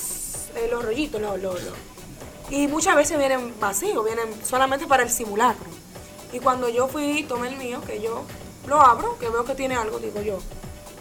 los 0.71 0.85
rollitos, 0.85 1.21
los, 1.21 1.41
los, 1.41 1.63
los, 1.63 1.73
y 2.51 2.67
muchas 2.67 2.97
veces 2.97 3.17
vienen 3.17 3.55
vacíos, 3.61 4.05
vienen 4.05 4.27
solamente 4.45 4.87
para 4.87 5.05
el 5.05 5.11
simulacro. 5.11 5.67
Y 6.33 6.41
cuando 6.41 6.69
yo 6.69 6.89
fui, 6.89 7.23
tomé 7.23 7.49
el 7.49 7.57
mío, 7.57 7.81
que 7.87 8.03
yo 8.03 8.25
lo 8.67 8.81
abro, 8.81 9.17
que 9.19 9.29
veo 9.29 9.45
que 9.45 9.55
tiene 9.55 9.77
algo, 9.77 10.01
digo 10.01 10.21
yo, 10.21 10.39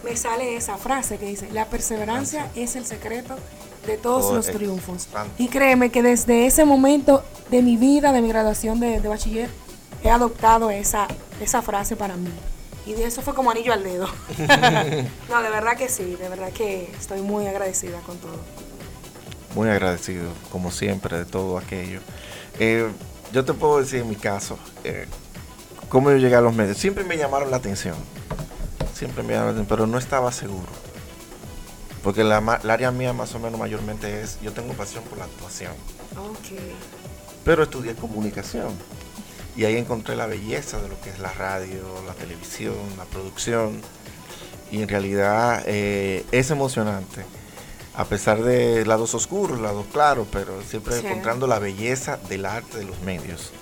me 0.04 0.16
sale 0.16 0.56
esa 0.56 0.76
frase 0.76 1.18
que 1.18 1.26
dice, 1.26 1.50
la 1.50 1.66
perseverancia 1.66 2.50
es 2.54 2.76
el 2.76 2.86
secreto 2.86 3.34
de 3.84 3.96
todos 3.96 4.26
Oh, 4.26 4.34
los 4.36 4.46
triunfos. 4.46 5.08
Y 5.38 5.48
créeme 5.48 5.90
que 5.90 6.02
desde 6.04 6.46
ese 6.46 6.64
momento 6.64 7.24
de 7.50 7.62
mi 7.62 7.76
vida, 7.76 8.12
de 8.12 8.22
mi 8.22 8.28
graduación 8.28 8.78
de, 8.78 9.00
de 9.00 9.08
bachiller, 9.08 9.50
he 10.02 10.10
adoptado 10.10 10.70
esa, 10.70 11.08
esa 11.40 11.62
frase 11.62 11.96
para 11.96 12.16
mí. 12.16 12.30
Y 12.86 12.92
de 12.92 13.04
eso 13.04 13.20
fue 13.20 13.34
como 13.34 13.50
anillo 13.50 13.72
al 13.72 13.82
dedo. 13.82 14.06
no, 15.28 15.42
de 15.42 15.50
verdad 15.50 15.76
que 15.76 15.88
sí, 15.88 16.14
de 16.14 16.28
verdad 16.28 16.52
que 16.52 16.90
estoy 16.98 17.20
muy 17.20 17.46
agradecida 17.46 17.98
con 18.00 18.16
todo. 18.18 18.38
Muy 19.54 19.68
agradecido, 19.68 20.30
como 20.52 20.70
siempre, 20.70 21.18
de 21.18 21.24
todo 21.24 21.58
aquello. 21.58 22.00
Eh, 22.60 22.88
yo 23.32 23.44
te 23.44 23.52
puedo 23.54 23.80
decir 23.80 24.02
en 24.02 24.08
mi 24.08 24.16
caso, 24.16 24.58
eh, 24.84 25.06
cómo 25.88 26.10
yo 26.10 26.16
llegué 26.18 26.36
a 26.36 26.40
los 26.40 26.54
medios. 26.54 26.78
Siempre 26.78 27.02
me 27.04 27.16
llamaron 27.16 27.50
la 27.50 27.56
atención. 27.56 27.96
Siempre 28.94 29.22
me 29.24 29.32
llamaron 29.32 29.46
la 29.46 29.60
atención, 29.62 29.66
pero 29.78 29.86
no 29.88 29.98
estaba 29.98 30.30
seguro. 30.30 30.68
Porque 32.04 32.22
la, 32.22 32.40
la 32.62 32.72
área 32.72 32.92
mía 32.92 33.12
más 33.12 33.34
o 33.34 33.40
menos 33.40 33.58
mayormente 33.58 34.22
es, 34.22 34.38
yo 34.40 34.52
tengo 34.52 34.74
pasión 34.74 35.02
por 35.04 35.18
la 35.18 35.24
actuación. 35.24 35.72
Ok. 36.16 36.56
pero 37.44 37.64
estudié 37.64 37.94
comunicación. 37.94 38.68
Y 39.56 39.64
ahí 39.64 39.76
encontré 39.76 40.16
la 40.16 40.26
belleza 40.26 40.80
de 40.80 40.88
lo 40.88 41.00
que 41.00 41.08
es 41.08 41.18
la 41.18 41.32
radio, 41.32 41.82
la 42.06 42.12
televisión, 42.12 42.76
la 42.98 43.04
producción. 43.04 43.80
Y 44.70 44.82
en 44.82 44.88
realidad 44.88 45.62
eh, 45.66 46.26
es 46.30 46.50
emocionante. 46.50 47.24
A 47.94 48.04
pesar 48.04 48.42
de 48.42 48.84
lados 48.84 49.14
oscuros, 49.14 49.58
lados 49.58 49.86
claros, 49.90 50.28
pero 50.30 50.62
siempre 50.62 50.98
encontrando 50.98 51.46
la 51.46 51.58
belleza 51.58 52.18
del 52.28 52.44
arte 52.44 52.76
de 52.78 52.84
los 52.84 53.00
medios. 53.00 53.52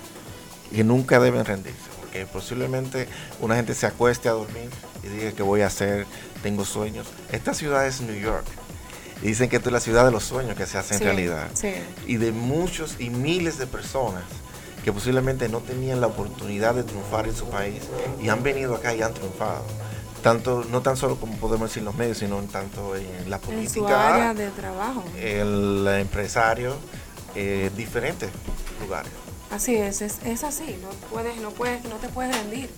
Y 0.71 0.83
nunca 0.83 1.21
deben 1.21 1.45
rendirse, 1.45 1.79
porque 2.01 2.25
posiblemente 2.25 3.07
una 3.39 3.55
gente 3.55 3.73
se 3.73 3.85
acueste 3.85 4.27
a 4.27 4.33
dormir 4.33 4.69
y 5.03 5.07
diga 5.07 5.31
que 5.31 5.43
voy 5.43 5.61
a 5.61 5.67
hacer, 5.67 6.05
tengo 6.43 6.65
sueños. 6.65 7.07
Esta 7.31 7.53
ciudad 7.53 7.87
es 7.87 8.01
New 8.01 8.19
York. 8.19 8.45
Y 9.21 9.27
dicen 9.27 9.47
que 9.47 9.55
esta 9.55 9.69
es 9.69 9.73
la 9.73 9.79
ciudad 9.79 10.03
de 10.03 10.11
los 10.11 10.25
sueños 10.25 10.57
que 10.57 10.65
se 10.65 10.77
hace 10.77 10.95
en 10.95 11.01
realidad. 11.01 11.47
Y 12.05 12.17
de 12.17 12.33
muchos 12.33 12.97
y 12.99 13.09
miles 13.09 13.57
de 13.57 13.67
personas 13.67 14.23
que 14.85 14.93
posiblemente 14.93 15.49
no 15.49 15.61
tenían 15.61 15.99
la 15.99 16.05
oportunidad 16.05 16.75
de 16.75 16.83
triunfar 16.83 17.27
en 17.27 17.35
su 17.35 17.47
país 17.47 17.81
y 18.21 18.29
han 18.29 18.43
venido 18.43 18.75
acá 18.75 18.93
y 18.93 19.01
han 19.01 19.15
triunfado. 19.15 19.63
Tanto, 20.21 20.63
no 20.69 20.81
tan 20.81 20.95
solo 20.95 21.15
como 21.15 21.35
podemos 21.37 21.71
decir 21.71 21.81
los 21.81 21.95
medios, 21.95 22.19
sino 22.19 22.39
tanto 22.43 22.95
en 22.95 23.27
la 23.27 23.39
política, 23.39 23.65
en 23.65 23.73
su 23.73 23.87
área 23.87 24.33
de 24.35 24.51
trabajo, 24.51 25.03
el 25.19 25.87
empresario, 25.87 26.75
eh, 27.33 27.71
diferentes 27.75 28.29
lugares. 28.79 29.11
Así 29.49 29.75
es, 29.75 30.03
es, 30.03 30.19
es, 30.23 30.43
así, 30.43 30.77
no 30.83 30.89
puedes, 31.09 31.35
no 31.41 31.49
puedes, 31.49 31.83
no 31.85 31.95
te 31.95 32.07
puedes 32.09 32.37
rendir. 32.37 32.69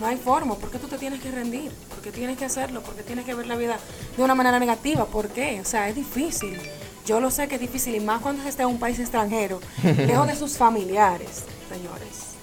No 0.00 0.06
hay 0.06 0.16
forma, 0.16 0.56
¿por 0.56 0.70
qué 0.70 0.78
tú 0.78 0.88
te 0.88 0.98
tienes 0.98 1.22
que 1.22 1.30
rendir? 1.30 1.72
¿Por 1.88 2.00
qué 2.00 2.10
tienes 2.12 2.36
que 2.36 2.44
hacerlo? 2.44 2.82
¿Por 2.82 2.94
qué 2.94 3.02
tienes 3.04 3.24
que 3.24 3.32
ver 3.32 3.46
la 3.46 3.56
vida 3.56 3.78
de 4.18 4.22
una 4.22 4.34
manera 4.34 4.58
negativa? 4.58 5.06
¿Por 5.06 5.28
qué? 5.28 5.60
O 5.62 5.64
sea, 5.64 5.88
es 5.88 5.94
difícil. 5.94 6.60
Yo 7.06 7.20
lo 7.20 7.30
sé 7.30 7.48
que 7.48 7.54
es 7.56 7.60
difícil 7.60 7.94
y 7.94 8.00
más 8.00 8.20
cuando 8.20 8.42
se 8.42 8.48
está 8.48 8.64
en 8.64 8.70
un 8.70 8.78
país 8.78 8.98
extranjero, 8.98 9.60
lejos 9.82 10.26
de 10.26 10.36
sus 10.36 10.56
familiares, 10.56 11.44
señores. 11.74 12.34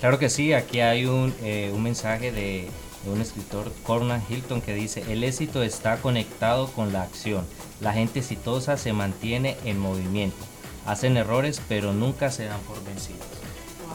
Claro 0.00 0.18
que 0.18 0.28
sí, 0.28 0.52
aquí 0.52 0.80
hay 0.80 1.06
un, 1.06 1.34
eh, 1.42 1.70
un 1.74 1.82
mensaje 1.82 2.32
de, 2.32 2.68
un 3.06 3.20
escritor, 3.20 3.72
Cornan 3.84 4.22
Hilton, 4.28 4.60
que 4.60 4.74
dice, 4.74 5.04
el 5.08 5.24
éxito 5.24 5.62
está 5.62 5.98
conectado 5.98 6.68
con 6.72 6.92
la 6.92 7.02
acción. 7.02 7.44
La 7.80 7.92
gente 7.92 8.20
exitosa 8.20 8.76
se 8.76 8.92
mantiene 8.92 9.56
en 9.64 9.78
movimiento. 9.78 10.44
Hacen 10.86 11.16
errores, 11.16 11.60
pero 11.68 11.92
nunca 11.92 12.30
se 12.30 12.46
dan 12.46 12.60
por 12.60 12.82
vencidos. 12.84 13.22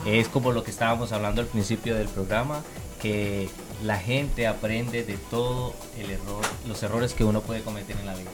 Es 0.06 0.28
como 0.30 0.52
lo 0.52 0.64
que 0.64 0.72
estábamos 0.72 1.12
hablando 1.12 1.42
al 1.42 1.48
principio 1.48 1.96
del 1.96 2.08
programa, 2.08 2.64
que 3.02 3.50
la 3.84 3.98
gente 3.98 4.48
aprende 4.48 5.04
de 5.04 5.18
todo 5.30 5.74
el 5.98 6.12
error, 6.12 6.44
los 6.68 6.82
errores 6.84 7.14
que 7.14 7.24
uno 7.24 7.42
puede 7.42 7.62
cometer 7.62 7.98
en 7.98 8.06
la 8.06 8.16
vida 8.16 8.32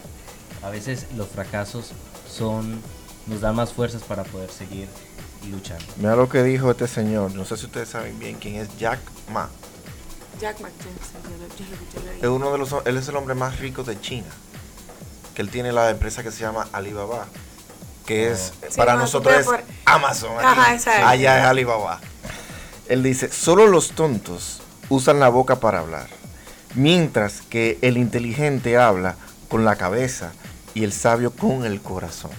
a 0.63 0.69
veces 0.69 1.07
los 1.15 1.27
fracasos 1.27 1.91
son 2.27 2.81
nos 3.27 3.41
dan 3.41 3.55
más 3.55 3.71
fuerzas 3.71 4.01
para 4.03 4.23
poder 4.23 4.49
seguir 4.49 4.87
luchando. 5.49 5.85
Mira 5.97 6.15
lo 6.15 6.29
que 6.29 6.43
dijo 6.43 6.71
este 6.71 6.87
señor, 6.87 7.33
no 7.33 7.45
sé 7.45 7.57
si 7.57 7.65
ustedes 7.65 7.89
saben 7.89 8.17
bien 8.19 8.37
quién 8.39 8.55
es 8.55 8.75
Jack 8.77 8.99
Ma. 9.31 9.49
Jack 10.39 10.59
Ma 10.61 10.69
es 12.21 12.27
uno 12.27 12.51
de 12.51 12.57
los 12.57 12.73
él 12.85 12.97
es 12.97 13.07
el 13.07 13.15
hombre 13.15 13.35
más 13.35 13.59
rico 13.59 13.83
de 13.83 13.99
China. 13.99 14.27
Que 15.35 15.41
él 15.41 15.49
tiene 15.49 15.71
la 15.71 15.89
empresa 15.89 16.21
que 16.21 16.31
se 16.31 16.41
llama 16.41 16.67
Alibaba, 16.71 17.25
que 18.05 18.31
es 18.31 18.53
oh. 18.61 18.75
para 18.75 18.95
nosotros 18.95 19.35
es 19.35 19.47
Amazon, 19.85 20.31
allá 20.39 21.39
es 21.39 21.45
Alibaba. 21.45 21.99
Él 22.87 23.01
dice, 23.01 23.31
"Solo 23.31 23.67
los 23.67 23.91
tontos 23.91 24.61
usan 24.89 25.19
la 25.19 25.29
boca 25.29 25.59
para 25.59 25.79
hablar, 25.79 26.07
mientras 26.75 27.41
que 27.41 27.79
el 27.81 27.97
inteligente 27.97 28.77
habla 28.77 29.15
con 29.47 29.65
la 29.65 29.75
cabeza 29.75 30.31
y 30.73 30.83
el 30.83 30.93
sabio 30.93 31.31
con 31.31 31.65
el 31.65 31.81
corazón. 31.81 32.31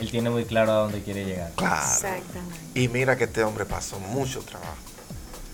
Él 0.00 0.10
tiene 0.10 0.30
muy 0.30 0.44
claro 0.44 0.72
a 0.72 0.74
dónde 0.76 1.02
quiere 1.02 1.24
llegar. 1.24 1.52
Claro. 1.56 1.82
Exactamente. 1.82 2.56
Y 2.74 2.88
mira 2.88 3.16
que 3.16 3.24
este 3.24 3.44
hombre 3.44 3.64
pasó 3.64 3.98
mucho 4.00 4.40
trabajo. 4.40 4.76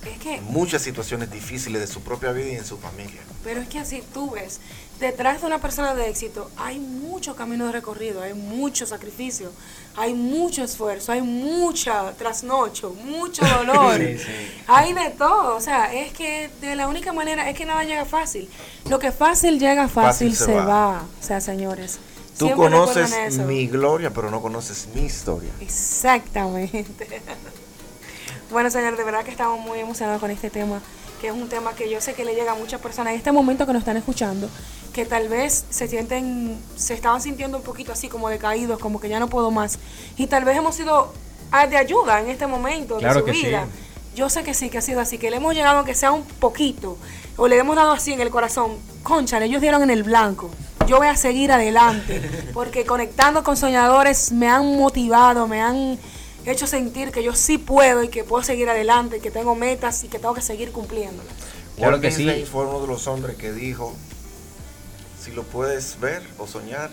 Es 0.07 0.19
que, 0.19 0.41
muchas 0.41 0.83
situaciones 0.83 1.33
difíciles 1.33 1.81
de 1.81 1.87
su 1.89 2.01
propia 2.01 2.31
vida 2.31 2.49
y 2.49 2.57
en 2.57 2.65
su 2.65 2.79
familia. 2.79 3.21
Pero 3.43 3.61
es 3.61 3.69
que 3.69 3.81
así 3.81 4.05
tú 4.15 4.31
ves, 4.31 4.61
detrás 5.01 5.41
de 5.41 5.49
una 5.49 5.61
persona 5.61 5.95
de 5.95 6.09
éxito 6.09 6.49
hay 6.57 6.79
mucho 6.79 7.35
camino 7.35 7.67
de 7.67 7.73
recorrido, 7.73 8.23
hay 8.23 8.35
mucho 8.35 8.87
sacrificio, 8.87 9.51
hay 9.97 10.15
mucho 10.15 10.63
esfuerzo, 10.63 11.11
hay 11.13 11.23
mucha 11.23 12.13
trasnocho, 12.13 12.91
mucho 12.91 13.45
dolor, 13.59 14.01
hay 14.69 14.93
de 14.93 15.11
todo. 15.11 15.57
O 15.57 15.61
sea, 15.61 15.93
es 15.93 16.13
que 16.13 16.51
de 16.61 16.77
la 16.77 16.87
única 16.87 17.13
manera 17.13 17.51
es 17.51 17.57
que 17.57 17.65
nada 17.65 17.83
llega 17.83 18.05
fácil. 18.05 18.49
Lo 18.89 18.99
que 19.01 19.11
fácil 19.11 19.59
llega 19.59 19.89
fácil, 19.89 20.37
se, 20.37 20.55
va. 20.55 21.03
O 21.21 21.23
sea, 21.23 21.41
señores. 21.41 21.99
Tú 22.39 22.51
conoces 22.55 23.39
mi 23.39 23.67
gloria, 23.67 24.11
pero 24.11 24.31
no 24.31 24.43
conoces 24.43 24.89
mi 24.95 25.03
historia. 25.03 25.51
Exactamente. 25.61 27.23
bueno, 28.51 28.71
señor, 28.71 28.97
de 28.97 29.05
verdad 29.05 29.25
que 29.25 29.31
estamos 29.31 29.59
muy 29.61 29.79
emocionados 29.79 30.21
con 30.21 30.31
este 30.31 30.51
tema 30.51 30.81
que 31.21 31.29
es 31.29 31.33
un 31.33 31.49
tema 31.49 31.73
que 31.75 31.91
yo 31.91 32.01
sé 32.01 32.15
que 32.15 32.25
le 32.25 32.35
llega 32.35 32.53
a 32.53 32.55
muchas 32.55 32.81
personas 32.81 33.13
en 33.13 33.19
este 33.19 33.33
momento 33.33 33.67
que 33.67 33.73
nos 33.73 33.81
están 33.81 33.97
escuchando, 33.97 34.49
que 34.93 35.05
tal 35.05 35.29
vez 35.29 35.65
se 35.71 35.89
sienten, 35.89 36.59
se 36.77 36.95
estaban 36.95 37.21
sintiendo 37.21 37.59
un 37.59 37.65
poquito 37.65 37.93
así 37.93 38.09
como 38.09 38.29
decaídos, 38.29 38.79
como 38.79 39.01
que 39.01 39.09
ya 39.09 39.21
no 39.21 39.29
puedo 39.29 39.51
más. 39.51 39.79
Y 40.17 40.27
tal 40.27 40.45
vez 40.45 40.57
hemos 40.57 40.75
sido 40.75 41.13
ah, 41.51 41.67
de 41.67 41.77
ayuda 41.77 42.21
en 42.21 42.29
este 42.29 42.47
momento 42.47 42.99
de 42.99 43.13
su 43.13 43.25
vida. 43.25 43.67
Yo 44.15 44.31
sé 44.31 44.43
que 44.43 44.55
sí, 44.55 44.71
que 44.71 44.79
ha 44.79 44.83
sido 44.83 45.01
así, 45.01 45.19
que 45.19 45.31
le 45.31 45.37
hemos 45.37 45.55
llegado 45.55 45.77
aunque 45.79 45.95
sea 45.95 46.11
un 46.13 46.25
poquito, 46.25 46.97
o 47.37 47.49
le 47.49 47.59
hemos 47.59 47.77
dado 47.77 47.93
así 47.93 48.13
en 48.13 48.21
el 48.21 48.31
corazón. 48.31 48.77
Concha, 49.03 49.43
ellos 49.45 49.61
dieron 49.61 49.83
en 49.83 49.91
el 49.91 50.03
blanco. 50.03 50.51
Yo 50.87 50.99
voy 50.99 51.09
a 51.09 51.17
seguir 51.17 51.51
adelante, 51.51 52.23
porque 52.55 52.85
conectando 52.85 53.43
con 53.43 53.57
soñadores 53.57 54.31
me 54.31 54.49
han 54.49 54.77
motivado, 54.77 55.49
me 55.49 55.61
han 55.61 55.99
hecho 56.45 56.67
sentir 56.67 57.11
que 57.11 57.25
yo 57.25 57.35
sí 57.35 57.59
puedo 57.59 58.05
y 58.05 58.09
que 58.09 58.23
puedo 58.23 58.45
seguir 58.45 58.69
adelante, 58.71 59.21
que 59.21 59.33
tengo 59.33 59.57
metas 59.57 60.05
y 60.05 60.09
que 60.09 60.19
tengo 60.19 60.35
que 60.35 60.43
seguir 60.43 60.71
cumpliéndolas. 60.71 61.33
Claro 61.77 62.01
que 62.01 62.11
sí. 62.11 62.45
fue 62.51 62.67
uno 62.67 62.81
de 62.81 62.87
los 62.87 63.07
hombres 63.09 63.37
que 63.37 63.53
dijo, 63.53 63.95
si 65.21 65.33
lo 65.33 65.43
puedes 65.43 65.99
ver 65.99 66.23
o 66.39 66.47
soñar, 66.47 66.91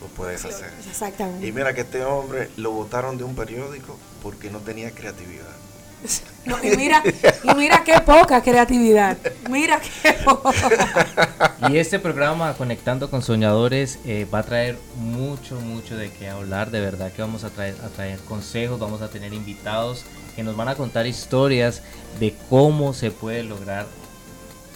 lo 0.00 0.06
puedes 0.08 0.44
hacer. 0.44 0.70
Exactamente. 0.88 1.46
Y 1.46 1.52
mira 1.52 1.74
que 1.74 1.82
este 1.82 2.04
hombre 2.04 2.50
lo 2.56 2.72
votaron 2.72 3.18
de 3.18 3.24
un 3.24 3.34
periódico 3.34 3.98
porque 4.22 4.50
no 4.50 4.60
tenía 4.60 4.90
creatividad. 4.90 5.61
y 6.62 6.76
mira, 6.76 7.02
y 7.44 7.54
mira 7.54 7.82
qué 7.84 8.00
poca 8.00 8.42
creatividad. 8.42 9.16
Mira 9.48 9.80
qué 10.02 10.12
poca. 10.24 11.56
Y 11.70 11.76
este 11.78 11.98
programa 11.98 12.54
Conectando 12.54 13.10
con 13.10 13.22
Soñadores 13.22 13.98
eh, 14.04 14.26
va 14.32 14.40
a 14.40 14.42
traer 14.42 14.78
mucho, 14.96 15.60
mucho 15.60 15.96
de 15.96 16.10
qué 16.10 16.28
hablar. 16.28 16.70
De 16.70 16.80
verdad 16.80 17.12
que 17.12 17.22
vamos 17.22 17.44
a 17.44 17.50
traer, 17.50 17.76
a 17.84 17.88
traer 17.88 18.18
consejos, 18.20 18.78
vamos 18.78 19.02
a 19.02 19.08
tener 19.08 19.32
invitados 19.32 20.04
que 20.34 20.42
nos 20.42 20.56
van 20.56 20.68
a 20.68 20.74
contar 20.74 21.06
historias 21.06 21.82
de 22.18 22.34
cómo 22.48 22.94
se 22.94 23.10
puede 23.10 23.42
lograr 23.42 23.86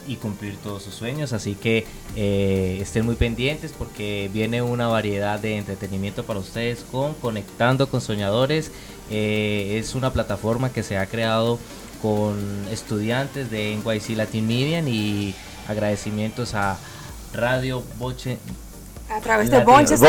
y 0.08 0.16
cumplir 0.16 0.56
todos 0.58 0.82
sus 0.82 0.94
sueños. 0.94 1.32
Así 1.32 1.54
que 1.54 1.86
eh, 2.14 2.78
estén 2.80 3.04
muy 3.04 3.16
pendientes 3.16 3.72
porque 3.76 4.30
viene 4.32 4.62
una 4.62 4.88
variedad 4.88 5.38
de 5.38 5.56
entretenimiento 5.56 6.24
para 6.24 6.40
ustedes 6.40 6.84
con 6.90 7.14
Conectando 7.14 7.88
con 7.88 8.00
Soñadores. 8.00 8.70
Eh, 9.10 9.78
es 9.78 9.94
una 9.94 10.12
plataforma 10.12 10.72
que 10.72 10.82
se 10.82 10.98
ha 10.98 11.06
creado 11.06 11.58
con 12.02 12.66
estudiantes 12.70 13.50
de 13.50 13.76
NYC 13.76 14.16
Latin 14.16 14.46
Media 14.46 14.80
y 14.80 15.34
agradecimientos 15.68 16.54
a 16.54 16.76
Radio 17.32 17.82
Boche. 17.98 18.38
A 19.08 19.20
través 19.20 19.50
de 19.50 19.62
Bonches, 19.64 20.00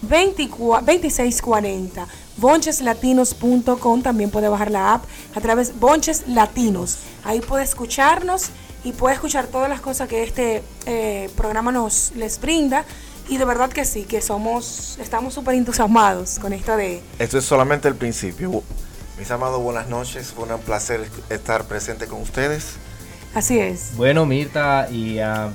774-602-2640. 0.05 2.07
Boncheslatinos.com 2.37 4.03
también 4.03 4.31
puede 4.31 4.51
bajar 4.51 4.71
la 4.71 4.93
app 4.95 5.05
a 5.35 5.41
través 5.41 5.69
de 5.69 5.75
Bonches 5.81 6.29
Latinos. 6.29 6.99
Ahí 7.25 7.41
puede 7.41 7.65
escucharnos 7.65 8.51
y 8.85 8.93
puede 8.93 9.15
escuchar 9.15 9.47
todas 9.47 9.71
las 9.71 9.81
cosas 9.81 10.09
que 10.09 10.23
este 10.23 10.63
eh, 10.85 11.31
programa 11.37 11.73
nos 11.73 12.13
les 12.17 12.39
brinda 12.39 12.85
y 13.29 13.37
de 13.37 13.45
verdad 13.45 13.71
que 13.71 13.85
sí, 13.85 14.05
que 14.05 14.21
somos, 14.21 14.99
estamos 15.01 15.35
súper 15.35 15.55
entusiasmados 15.55 16.39
con 16.39 16.53
esto 16.53 16.77
de... 16.77 17.03
Esto 17.19 17.39
es 17.39 17.45
solamente 17.45 17.89
el 17.89 17.95
principio. 17.95 18.63
Mis 19.19 19.31
amados, 19.31 19.61
buenas 19.63 19.89
noches. 19.89 20.33
Fue 20.33 20.45
un 20.53 20.61
placer 20.61 21.09
estar 21.29 21.65
presente 21.65 22.07
con 22.07 22.23
ustedes. 22.23 22.75
Así 23.35 23.59
es. 23.59 23.97
Bueno, 23.97 24.25
Mirta 24.25 24.89
y 24.91 25.19
a 25.19 25.51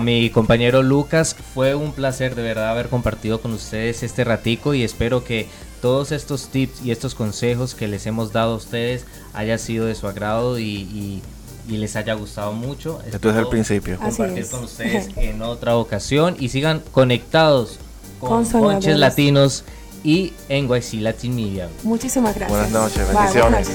mi, 0.00 0.30
compañero 0.30 0.82
Lucas, 0.82 1.34
fue 1.54 1.74
un 1.74 1.92
placer 1.92 2.34
de 2.34 2.42
verdad 2.42 2.70
haber 2.70 2.88
compartido 2.88 3.40
con 3.40 3.52
ustedes 3.52 4.02
este 4.02 4.24
ratico 4.24 4.74
y 4.74 4.82
espero 4.84 5.24
que 5.24 5.48
todos 5.80 6.12
estos 6.12 6.48
tips 6.48 6.82
y 6.84 6.90
estos 6.90 7.14
consejos 7.14 7.74
que 7.74 7.88
les 7.88 8.06
hemos 8.06 8.32
dado 8.32 8.52
a 8.52 8.56
ustedes 8.56 9.06
haya 9.32 9.58
sido 9.58 9.86
de 9.86 9.94
su 9.94 10.06
agrado 10.06 10.58
y 10.58 10.64
y 10.64 11.22
les 11.66 11.96
haya 11.96 12.14
gustado 12.14 12.52
mucho. 12.52 13.00
Esto 13.10 13.30
es 13.30 13.36
el 13.36 13.48
principio. 13.48 13.98
Compartir 13.98 14.46
con 14.48 14.64
ustedes 14.64 15.08
en 15.16 15.42
otra 15.42 15.76
ocasión 15.76 16.36
y 16.38 16.48
sigan 16.48 16.82
conectados 16.92 17.78
con, 18.20 18.44
con 18.46 19.00
Latinos 19.00 19.64
y 20.04 20.32
en 20.48 20.68
YC 20.68 20.94
Latin 21.00 21.34
Media. 21.34 21.68
Muchísimas 21.82 22.34
gracias. 22.34 22.50
Buenas 22.50 22.70
noches, 22.70 23.12
bendiciones. 23.12 23.68